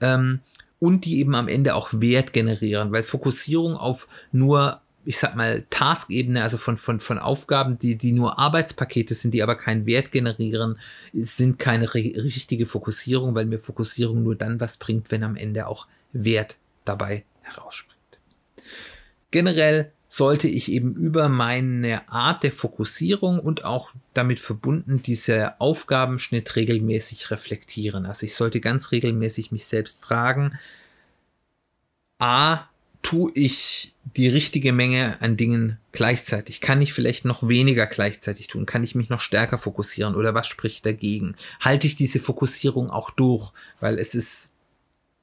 Ähm, 0.00 0.38
und 0.78 1.04
die 1.04 1.18
eben 1.18 1.34
am 1.34 1.48
Ende 1.48 1.74
auch 1.74 1.88
Wert 1.94 2.32
generieren, 2.32 2.92
weil 2.92 3.02
Fokussierung 3.02 3.76
auf 3.76 4.06
nur 4.30 4.80
ich 5.04 5.18
sag 5.18 5.34
mal, 5.34 5.64
Task-Ebene, 5.70 6.42
also 6.42 6.58
von, 6.58 6.76
von, 6.76 7.00
von 7.00 7.18
Aufgaben, 7.18 7.78
die, 7.78 7.96
die 7.96 8.12
nur 8.12 8.38
Arbeitspakete 8.38 9.14
sind, 9.14 9.32
die 9.32 9.42
aber 9.42 9.56
keinen 9.56 9.86
Wert 9.86 10.12
generieren, 10.12 10.78
sind 11.12 11.58
keine 11.58 11.94
richtige 11.94 12.66
Fokussierung, 12.66 13.34
weil 13.34 13.46
mir 13.46 13.58
Fokussierung 13.58 14.22
nur 14.22 14.36
dann 14.36 14.60
was 14.60 14.76
bringt, 14.76 15.10
wenn 15.10 15.24
am 15.24 15.36
Ende 15.36 15.66
auch 15.66 15.86
Wert 16.12 16.56
dabei 16.84 17.24
herausspringt. 17.42 17.98
Generell 19.30 19.92
sollte 20.12 20.48
ich 20.48 20.70
eben 20.72 20.96
über 20.96 21.28
meine 21.28 22.08
Art 22.10 22.42
der 22.42 22.50
Fokussierung 22.50 23.38
und 23.38 23.64
auch 23.64 23.90
damit 24.12 24.40
verbunden 24.40 25.02
diese 25.04 25.60
Aufgabenschnitt 25.60 26.56
regelmäßig 26.56 27.30
reflektieren. 27.30 28.06
Also 28.06 28.26
ich 28.26 28.34
sollte 28.34 28.60
ganz 28.60 28.90
regelmäßig 28.90 29.52
mich 29.52 29.66
selbst 29.66 30.04
fragen, 30.04 30.58
a, 32.18 32.69
tue 33.02 33.30
ich 33.34 33.94
die 34.16 34.28
richtige 34.28 34.72
Menge 34.72 35.20
an 35.20 35.36
Dingen 35.36 35.78
gleichzeitig? 35.92 36.60
Kann 36.60 36.80
ich 36.80 36.92
vielleicht 36.92 37.24
noch 37.24 37.46
weniger 37.48 37.86
gleichzeitig 37.86 38.48
tun? 38.48 38.66
Kann 38.66 38.84
ich 38.84 38.94
mich 38.94 39.08
noch 39.08 39.20
stärker 39.20 39.58
fokussieren 39.58 40.14
oder 40.14 40.34
was 40.34 40.46
spricht 40.46 40.84
dagegen? 40.84 41.34
Halte 41.60 41.86
ich 41.86 41.96
diese 41.96 42.18
Fokussierung 42.18 42.90
auch 42.90 43.10
durch? 43.10 43.52
Weil 43.80 43.98
es 43.98 44.14
ist 44.14 44.52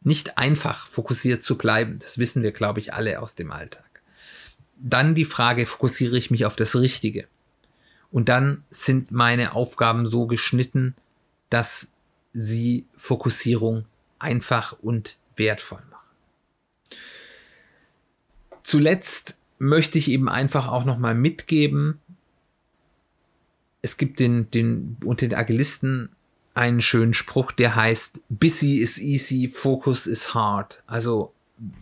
nicht 0.01 0.37
einfach, 0.37 0.87
fokussiert 0.87 1.43
zu 1.43 1.57
bleiben. 1.57 1.99
Das 1.99 2.17
wissen 2.17 2.43
wir, 2.43 2.51
glaube 2.51 2.79
ich, 2.79 2.93
alle 2.93 3.21
aus 3.21 3.35
dem 3.35 3.51
Alltag. 3.51 3.83
Dann 4.77 5.15
die 5.15 5.25
Frage, 5.25 5.65
fokussiere 5.65 6.17
ich 6.17 6.31
mich 6.31 6.45
auf 6.45 6.55
das 6.55 6.75
Richtige? 6.75 7.27
Und 8.11 8.29
dann 8.29 8.63
sind 8.69 9.11
meine 9.11 9.53
Aufgaben 9.53 10.09
so 10.09 10.27
geschnitten, 10.27 10.95
dass 11.49 11.89
sie 12.31 12.85
Fokussierung 12.95 13.85
einfach 14.19 14.77
und 14.81 15.17
wertvoll 15.35 15.81
machen. 15.89 15.96
Zuletzt 18.67 19.39
möchte 19.59 19.97
ich 19.97 20.11
eben 20.11 20.27
einfach 20.27 20.67
auch 20.67 20.83
nochmal 20.83 21.15
mitgeben, 21.15 22.01
es 23.81 23.95
gibt 23.95 24.19
den, 24.19 24.51
den, 24.51 24.97
unter 25.05 25.25
den 25.25 25.37
Agilisten 25.37 26.09
einen 26.53 26.81
schönen 26.81 27.13
Spruch, 27.13 27.53
der 27.53 27.77
heißt, 27.77 28.19
busy 28.27 28.79
is 28.79 28.99
easy, 28.99 29.47
focus 29.47 30.05
is 30.05 30.33
hard. 30.33 30.83
Also 30.85 31.31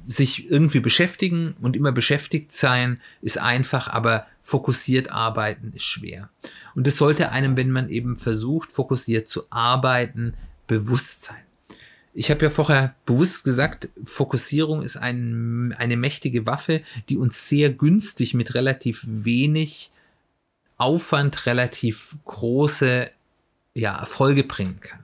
sich 0.07 0.51
irgendwie 0.51 0.79
beschäftigen 0.79 1.55
und 1.59 1.75
immer 1.75 1.91
beschäftigt 1.91 2.53
sein 2.53 3.01
ist 3.23 3.39
einfach, 3.39 3.87
aber 3.87 4.27
fokussiert 4.39 5.09
arbeiten 5.09 5.73
ist 5.73 5.85
schwer. 5.85 6.29
Und 6.75 6.85
es 6.85 6.97
sollte 6.97 7.31
einem, 7.31 7.57
wenn 7.57 7.71
man 7.71 7.89
eben 7.89 8.15
versucht, 8.15 8.71
fokussiert 8.71 9.27
zu 9.27 9.45
arbeiten, 9.49 10.35
bewusst 10.67 11.23
sein. 11.23 11.44
Ich 12.17 12.31
habe 12.31 12.45
ja 12.45 12.49
vorher 12.49 12.95
bewusst 13.05 13.43
gesagt, 13.43 13.89
Fokussierung 14.05 14.83
ist 14.83 14.95
ein, 14.95 15.75
eine 15.77 15.97
mächtige 15.97 16.45
Waffe, 16.45 16.81
die 17.09 17.17
uns 17.17 17.49
sehr 17.49 17.69
günstig 17.71 18.33
mit 18.33 18.55
relativ 18.55 19.03
wenig 19.05 19.91
Aufwand 20.77 21.45
relativ 21.45 22.15
große 22.23 23.11
ja, 23.73 23.97
Erfolge 23.97 24.45
bringen 24.45 24.79
kann. 24.79 24.99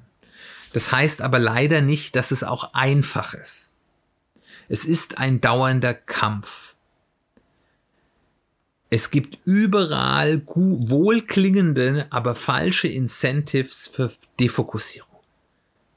Das 0.72 0.94
heißt 0.94 1.22
aber 1.22 1.38
leider 1.38 1.82
nicht, 1.82 2.16
dass 2.16 2.32
es 2.32 2.46
auch 2.46 2.74
einfach 2.74 3.34
ist. 3.34 3.74
Es 4.70 4.86
ist 4.86 5.18
ein 5.18 5.42
dauernder 5.42 5.94
Kampf. 5.94 6.78
Es 8.90 9.12
gibt 9.12 9.38
überall 9.44 10.42
wohlklingende, 10.48 12.08
aber 12.10 12.36
falsche 12.36 12.88
Incentives 12.88 13.88
für 13.88 14.10
Defokussierung. 14.40 15.11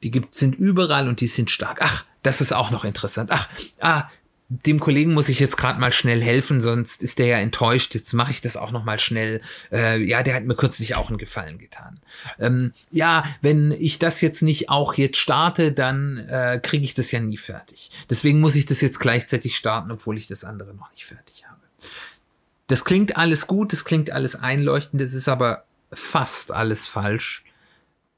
Die 0.04 0.10
gibt, 0.10 0.34
sind 0.34 0.54
überall 0.54 1.08
und 1.08 1.20
die 1.20 1.26
sind 1.26 1.50
stark. 1.50 1.78
Ach, 1.80 2.04
das 2.22 2.40
ist 2.40 2.52
auch 2.52 2.70
noch 2.70 2.84
interessant. 2.84 3.30
Ach, 3.32 3.48
ah, 3.80 4.08
dem 4.48 4.78
Kollegen 4.78 5.14
muss 5.14 5.30
ich 5.30 5.40
jetzt 5.40 5.56
gerade 5.56 5.80
mal 5.80 5.92
schnell 5.92 6.20
helfen, 6.20 6.60
sonst 6.60 7.02
ist 7.02 7.18
der 7.18 7.26
ja 7.26 7.38
enttäuscht. 7.38 7.94
Jetzt 7.94 8.12
mache 8.12 8.30
ich 8.30 8.42
das 8.42 8.58
auch 8.58 8.70
noch 8.70 8.84
mal 8.84 9.00
schnell. 9.00 9.40
Äh, 9.72 10.02
ja, 10.02 10.22
der 10.22 10.34
hat 10.34 10.44
mir 10.44 10.54
kürzlich 10.54 10.94
auch 10.94 11.08
einen 11.08 11.16
Gefallen 11.16 11.58
getan. 11.58 12.00
Ähm, 12.38 12.74
ja, 12.90 13.24
wenn 13.40 13.72
ich 13.72 13.98
das 13.98 14.20
jetzt 14.20 14.42
nicht 14.42 14.68
auch 14.68 14.94
jetzt 14.94 15.16
starte, 15.16 15.72
dann 15.72 16.18
äh, 16.18 16.60
kriege 16.62 16.84
ich 16.84 16.92
das 16.92 17.10
ja 17.10 17.20
nie 17.20 17.38
fertig. 17.38 17.90
Deswegen 18.10 18.40
muss 18.40 18.54
ich 18.54 18.66
das 18.66 18.82
jetzt 18.82 19.00
gleichzeitig 19.00 19.56
starten, 19.56 19.90
obwohl 19.90 20.18
ich 20.18 20.26
das 20.26 20.44
andere 20.44 20.74
noch 20.74 20.90
nicht 20.90 21.06
fertig 21.06 21.46
habe. 21.48 21.60
Das 22.66 22.84
klingt 22.84 23.16
alles 23.16 23.46
gut, 23.46 23.72
das 23.72 23.86
klingt 23.86 24.10
alles 24.10 24.36
einleuchtend, 24.36 25.00
das 25.00 25.14
ist 25.14 25.28
aber 25.28 25.64
fast 25.92 26.52
alles 26.52 26.86
falsch. 26.86 27.42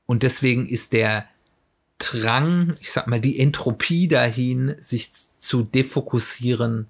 Und 0.07 0.23
deswegen 0.23 0.67
ist 0.67 0.93
der 0.93 1.27
Drang, 1.99 2.75
ich 2.81 2.93
sag 2.93 3.07
mal, 3.07 3.21
die 3.21 3.41
Entropie 3.41 4.09
dahin, 4.09 4.75
sich 4.79 5.11
zu 5.39 5.63
defokussieren, 5.63 6.87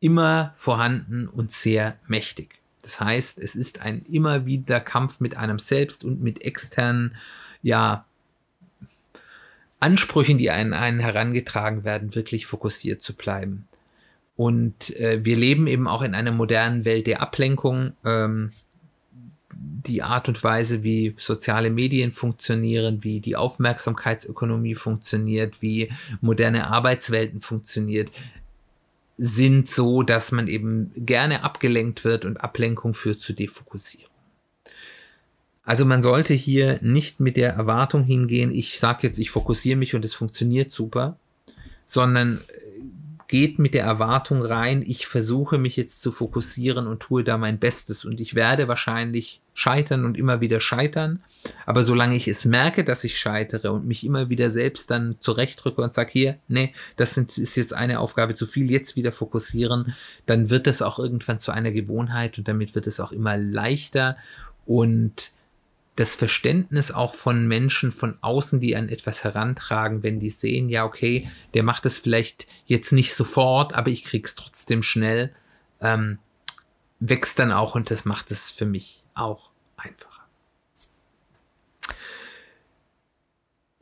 immer 0.00 0.52
vorhanden 0.54 1.28
und 1.28 1.52
sehr 1.52 1.98
mächtig. 2.06 2.60
Das 2.82 3.00
heißt, 3.00 3.38
es 3.38 3.54
ist 3.54 3.82
ein 3.82 4.02
immer 4.02 4.46
wieder 4.46 4.80
Kampf 4.80 5.20
mit 5.20 5.36
einem 5.36 5.58
selbst 5.58 6.04
und 6.04 6.22
mit 6.22 6.42
externen, 6.42 7.16
ja, 7.62 8.04
Ansprüchen, 9.78 10.38
die 10.38 10.50
an 10.50 10.72
einen 10.72 11.00
herangetragen 11.00 11.84
werden, 11.84 12.14
wirklich 12.14 12.46
fokussiert 12.46 13.02
zu 13.02 13.14
bleiben. 13.14 13.68
Und 14.36 14.94
äh, 14.96 15.24
wir 15.24 15.36
leben 15.36 15.66
eben 15.66 15.88
auch 15.88 16.02
in 16.02 16.14
einer 16.14 16.32
modernen 16.32 16.84
Welt 16.84 17.06
der 17.06 17.20
Ablenkung. 17.20 17.92
Ähm, 18.04 18.52
die 19.86 20.02
Art 20.02 20.28
und 20.28 20.42
Weise, 20.42 20.82
wie 20.82 21.14
soziale 21.16 21.70
Medien 21.70 22.12
funktionieren, 22.12 23.04
wie 23.04 23.20
die 23.20 23.36
Aufmerksamkeitsökonomie 23.36 24.74
funktioniert, 24.74 25.62
wie 25.62 25.90
moderne 26.20 26.66
Arbeitswelten 26.68 27.40
funktioniert, 27.40 28.10
sind 29.16 29.68
so, 29.68 30.02
dass 30.02 30.32
man 30.32 30.48
eben 30.48 30.92
gerne 30.96 31.42
abgelenkt 31.42 32.04
wird 32.04 32.24
und 32.24 32.36
Ablenkung 32.38 32.94
führt 32.94 33.20
zu 33.20 33.32
Defokussierung. 33.32 34.10
Also 35.64 35.84
man 35.84 36.00
sollte 36.00 36.32
hier 36.34 36.78
nicht 36.80 37.18
mit 37.18 37.36
der 37.36 37.54
Erwartung 37.54 38.04
hingehen, 38.04 38.52
ich 38.52 38.78
sage 38.78 39.06
jetzt, 39.06 39.18
ich 39.18 39.30
fokussiere 39.30 39.76
mich 39.76 39.94
und 39.94 40.04
es 40.04 40.14
funktioniert 40.14 40.70
super, 40.70 41.18
sondern 41.86 42.40
geht 43.28 43.58
mit 43.58 43.74
der 43.74 43.84
Erwartung 43.84 44.42
rein, 44.42 44.82
ich 44.86 45.06
versuche 45.06 45.58
mich 45.58 45.76
jetzt 45.76 46.02
zu 46.02 46.12
fokussieren 46.12 46.86
und 46.86 47.00
tue 47.00 47.24
da 47.24 47.38
mein 47.38 47.58
Bestes 47.58 48.04
und 48.04 48.20
ich 48.20 48.34
werde 48.34 48.68
wahrscheinlich 48.68 49.40
scheitern 49.54 50.04
und 50.04 50.16
immer 50.18 50.40
wieder 50.40 50.60
scheitern. 50.60 51.22
Aber 51.64 51.82
solange 51.82 52.14
ich 52.14 52.28
es 52.28 52.44
merke, 52.44 52.84
dass 52.84 53.04
ich 53.04 53.18
scheitere 53.18 53.72
und 53.72 53.86
mich 53.86 54.04
immer 54.04 54.28
wieder 54.28 54.50
selbst 54.50 54.90
dann 54.90 55.16
zurechtrücke 55.18 55.80
und 55.80 55.92
sage, 55.92 56.10
hier, 56.12 56.38
nee, 56.46 56.72
das 56.96 57.16
ist 57.16 57.56
jetzt 57.56 57.72
eine 57.72 58.00
Aufgabe 58.00 58.34
zu 58.34 58.46
viel, 58.46 58.70
jetzt 58.70 58.96
wieder 58.96 59.12
fokussieren, 59.12 59.94
dann 60.26 60.50
wird 60.50 60.66
das 60.66 60.82
auch 60.82 60.98
irgendwann 60.98 61.40
zu 61.40 61.52
einer 61.52 61.72
Gewohnheit 61.72 62.38
und 62.38 62.48
damit 62.48 62.74
wird 62.74 62.86
es 62.86 63.00
auch 63.00 63.12
immer 63.12 63.36
leichter 63.36 64.16
und 64.66 65.32
das 65.96 66.14
Verständnis 66.14 66.90
auch 66.90 67.14
von 67.14 67.48
Menschen 67.48 67.90
von 67.90 68.18
außen, 68.20 68.60
die 68.60 68.76
an 68.76 68.90
etwas 68.90 69.24
herantragen, 69.24 70.02
wenn 70.02 70.20
die 70.20 70.30
sehen, 70.30 70.68
ja, 70.68 70.84
okay, 70.84 71.28
der 71.54 71.62
macht 71.62 71.86
es 71.86 71.98
vielleicht 71.98 72.46
jetzt 72.66 72.92
nicht 72.92 73.14
sofort, 73.14 73.74
aber 73.74 73.88
ich 73.88 74.04
krieg's 74.04 74.34
trotzdem 74.34 74.82
schnell, 74.82 75.34
ähm, 75.80 76.18
wächst 77.00 77.38
dann 77.38 77.50
auch 77.50 77.74
und 77.74 77.90
das 77.90 78.04
macht 78.04 78.30
es 78.30 78.50
für 78.50 78.66
mich 78.66 79.04
auch 79.14 79.50
einfacher. 79.76 80.26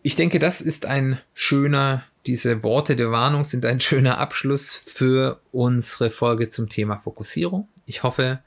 Ich 0.03 0.17
denke, 0.17 0.39
das 0.39 0.61
ist 0.61 0.87
ein 0.87 1.19
schöner, 1.33 2.05
diese 2.27 2.63
Worte 2.63 2.95
der 2.95 3.11
Warnung 3.11 3.43
sind 3.45 3.65
ein 3.67 3.81
schöner 3.81 4.19
Abschluss 4.19 4.75
für 4.75 5.41
unsere 5.51 6.11
Folge 6.11 6.49
zum 6.49 6.69
Thema 6.69 6.99
Fokussierung. 6.99 7.69
Ich 7.87 8.03
hoffe, 8.03 8.41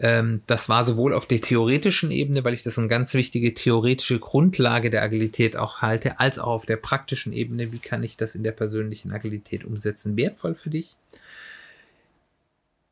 ähm, 0.00 0.42
das 0.46 0.68
war 0.70 0.82
sowohl 0.82 1.12
auf 1.12 1.26
der 1.26 1.42
theoretischen 1.42 2.10
Ebene, 2.10 2.42
weil 2.42 2.54
ich 2.54 2.62
das 2.62 2.78
eine 2.78 2.88
ganz 2.88 3.12
wichtige 3.12 3.52
theoretische 3.52 4.18
Grundlage 4.18 4.88
der 4.90 5.02
Agilität 5.02 5.56
auch 5.56 5.82
halte, 5.82 6.18
als 6.18 6.38
auch 6.38 6.48
auf 6.48 6.64
der 6.64 6.78
praktischen 6.78 7.34
Ebene, 7.34 7.70
wie 7.72 7.80
kann 7.80 8.02
ich 8.02 8.16
das 8.16 8.34
in 8.34 8.42
der 8.42 8.52
persönlichen 8.52 9.12
Agilität 9.12 9.62
umsetzen, 9.62 10.16
wertvoll 10.16 10.54
für 10.54 10.70
dich. 10.70 10.96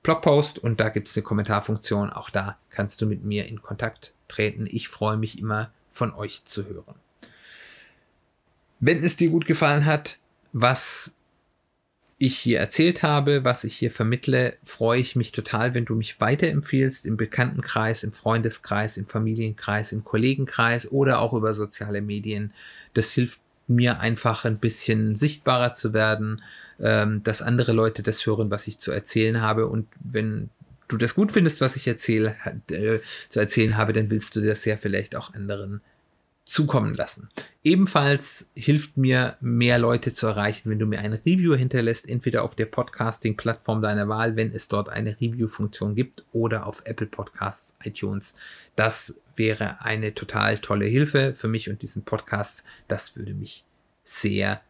Blogpost 0.02 0.58
und 0.58 0.80
da 0.80 0.88
gibt 0.88 1.08
es 1.08 1.16
eine 1.16 1.24
Kommentarfunktion. 1.24 2.10
Auch 2.10 2.30
da 2.30 2.58
kannst 2.70 3.00
du 3.00 3.06
mit 3.06 3.24
mir 3.24 3.46
in 3.46 3.62
Kontakt 3.62 4.12
treten. 4.28 4.66
Ich 4.70 4.88
freue 4.88 5.16
mich 5.16 5.38
immer 5.38 5.70
von 5.90 6.12
euch 6.14 6.44
zu 6.44 6.66
hören. 6.66 6.94
Wenn 8.80 9.02
es 9.02 9.16
dir 9.16 9.30
gut 9.30 9.46
gefallen 9.46 9.86
hat, 9.86 10.18
was 10.52 11.16
ich 12.18 12.36
hier 12.36 12.58
erzählt 12.58 13.02
habe, 13.02 13.44
was 13.44 13.64
ich 13.64 13.76
hier 13.76 13.90
vermittle, 13.90 14.56
freue 14.64 14.98
ich 14.98 15.14
mich 15.14 15.30
total, 15.32 15.74
wenn 15.74 15.84
du 15.84 15.94
mich 15.94 16.20
weiterempfiehlst 16.20 17.06
im 17.06 17.16
Bekanntenkreis, 17.16 18.02
im 18.02 18.12
Freundeskreis, 18.12 18.96
im 18.96 19.06
Familienkreis, 19.06 19.92
im 19.92 20.04
Kollegenkreis 20.04 20.90
oder 20.90 21.20
auch 21.20 21.32
über 21.32 21.54
soziale 21.54 22.00
Medien. 22.00 22.52
Das 22.94 23.12
hilft 23.12 23.40
mir 23.68 24.00
einfach 24.00 24.44
ein 24.44 24.58
bisschen 24.58 25.14
sichtbarer 25.14 25.72
zu 25.72 25.92
werden, 25.92 26.42
ähm, 26.80 27.22
dass 27.22 27.42
andere 27.42 27.72
Leute 27.72 28.02
das 28.02 28.24
hören, 28.26 28.50
was 28.50 28.66
ich 28.66 28.78
zu 28.78 28.90
erzählen 28.90 29.40
habe. 29.40 29.66
Und 29.66 29.86
wenn 30.00 30.50
du 30.88 30.96
das 30.96 31.14
gut 31.14 31.32
findest, 31.32 31.60
was 31.60 31.76
ich 31.76 31.86
erzähle, 31.86 32.34
äh, 32.70 32.98
zu 33.28 33.40
erzählen 33.40 33.76
habe, 33.76 33.92
dann 33.92 34.10
willst 34.10 34.34
du 34.36 34.40
das 34.40 34.64
ja 34.64 34.76
vielleicht 34.76 35.14
auch 35.14 35.34
anderen 35.34 35.80
zukommen 36.48 36.94
lassen. 36.94 37.28
Ebenfalls 37.62 38.48
hilft 38.54 38.96
mir, 38.96 39.36
mehr 39.40 39.78
Leute 39.78 40.14
zu 40.14 40.26
erreichen, 40.26 40.70
wenn 40.70 40.78
du 40.78 40.86
mir 40.86 41.00
ein 41.00 41.12
Review 41.12 41.54
hinterlässt, 41.54 42.08
entweder 42.08 42.42
auf 42.42 42.56
der 42.56 42.64
Podcasting-Plattform 42.64 43.82
deiner 43.82 44.08
Wahl, 44.08 44.34
wenn 44.34 44.50
es 44.54 44.66
dort 44.66 44.88
eine 44.88 45.20
Review-Funktion 45.20 45.94
gibt, 45.94 46.24
oder 46.32 46.66
auf 46.66 46.80
Apple 46.86 47.06
Podcasts, 47.06 47.76
iTunes. 47.84 48.34
Das 48.76 49.20
wäre 49.38 49.80
eine 49.82 50.14
total 50.14 50.58
tolle 50.58 50.86
Hilfe 50.86 51.34
für 51.34 51.48
mich 51.48 51.70
und 51.70 51.82
diesen 51.82 52.04
Podcast. 52.04 52.64
Das 52.88 53.16
würde 53.16 53.34
mich 53.34 53.64
sehr 54.04 54.60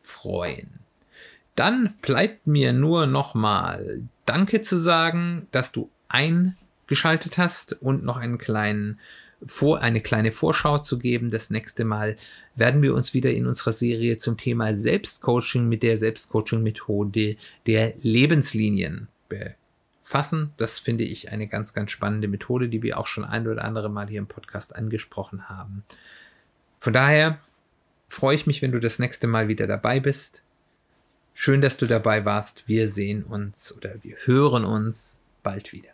freuen. 0.00 0.80
Dann 1.54 1.94
bleibt 2.02 2.46
mir 2.46 2.72
nur 2.72 3.06
nochmal 3.06 4.02
Danke 4.26 4.60
zu 4.60 4.76
sagen, 4.76 5.46
dass 5.52 5.70
du 5.70 5.90
eingeschaltet 6.08 7.38
hast 7.38 7.74
und 7.80 8.04
noch 8.04 8.16
einen 8.16 8.38
kleinen 8.38 8.98
vor, 9.44 9.80
eine 9.80 10.00
kleine 10.00 10.32
Vorschau 10.32 10.78
zu 10.78 10.98
geben. 10.98 11.30
Das 11.30 11.50
nächste 11.50 11.84
Mal 11.84 12.16
werden 12.54 12.82
wir 12.82 12.94
uns 12.94 13.14
wieder 13.14 13.30
in 13.30 13.46
unserer 13.46 13.72
Serie 13.72 14.18
zum 14.18 14.36
Thema 14.36 14.74
Selbstcoaching 14.74 15.68
mit 15.68 15.82
der 15.82 15.98
Selbstcoaching-Methode 15.98 17.36
der 17.66 17.94
Lebenslinien 18.00 19.08
befassen. 20.04 20.52
Das 20.58 20.78
finde 20.78 21.04
ich 21.04 21.32
eine 21.32 21.48
ganz, 21.48 21.74
ganz 21.74 21.90
spannende 21.90 22.28
Methode, 22.28 22.68
die 22.68 22.82
wir 22.82 22.98
auch 22.98 23.06
schon 23.06 23.24
ein 23.24 23.48
oder 23.48 23.64
andere 23.64 23.90
Mal 23.90 24.06
hier 24.08 24.20
im 24.20 24.26
Podcast 24.26 24.76
angesprochen 24.76 25.48
haben. 25.48 25.84
Von 26.78 26.92
daher 26.92 27.38
freue 28.08 28.36
ich 28.36 28.46
mich, 28.46 28.62
wenn 28.62 28.72
du 28.72 28.78
das 28.78 28.98
nächste 28.98 29.26
Mal 29.26 29.48
wieder 29.48 29.66
dabei 29.66 29.98
bist. 30.00 30.42
Schön, 31.32 31.60
dass 31.60 31.78
du 31.78 31.86
dabei 31.86 32.24
warst. 32.24 32.68
Wir 32.68 32.88
sehen 32.88 33.24
uns 33.24 33.74
oder 33.76 33.94
wir 34.02 34.16
hören 34.24 34.64
uns 34.64 35.20
bald 35.42 35.72
wieder. 35.72 35.90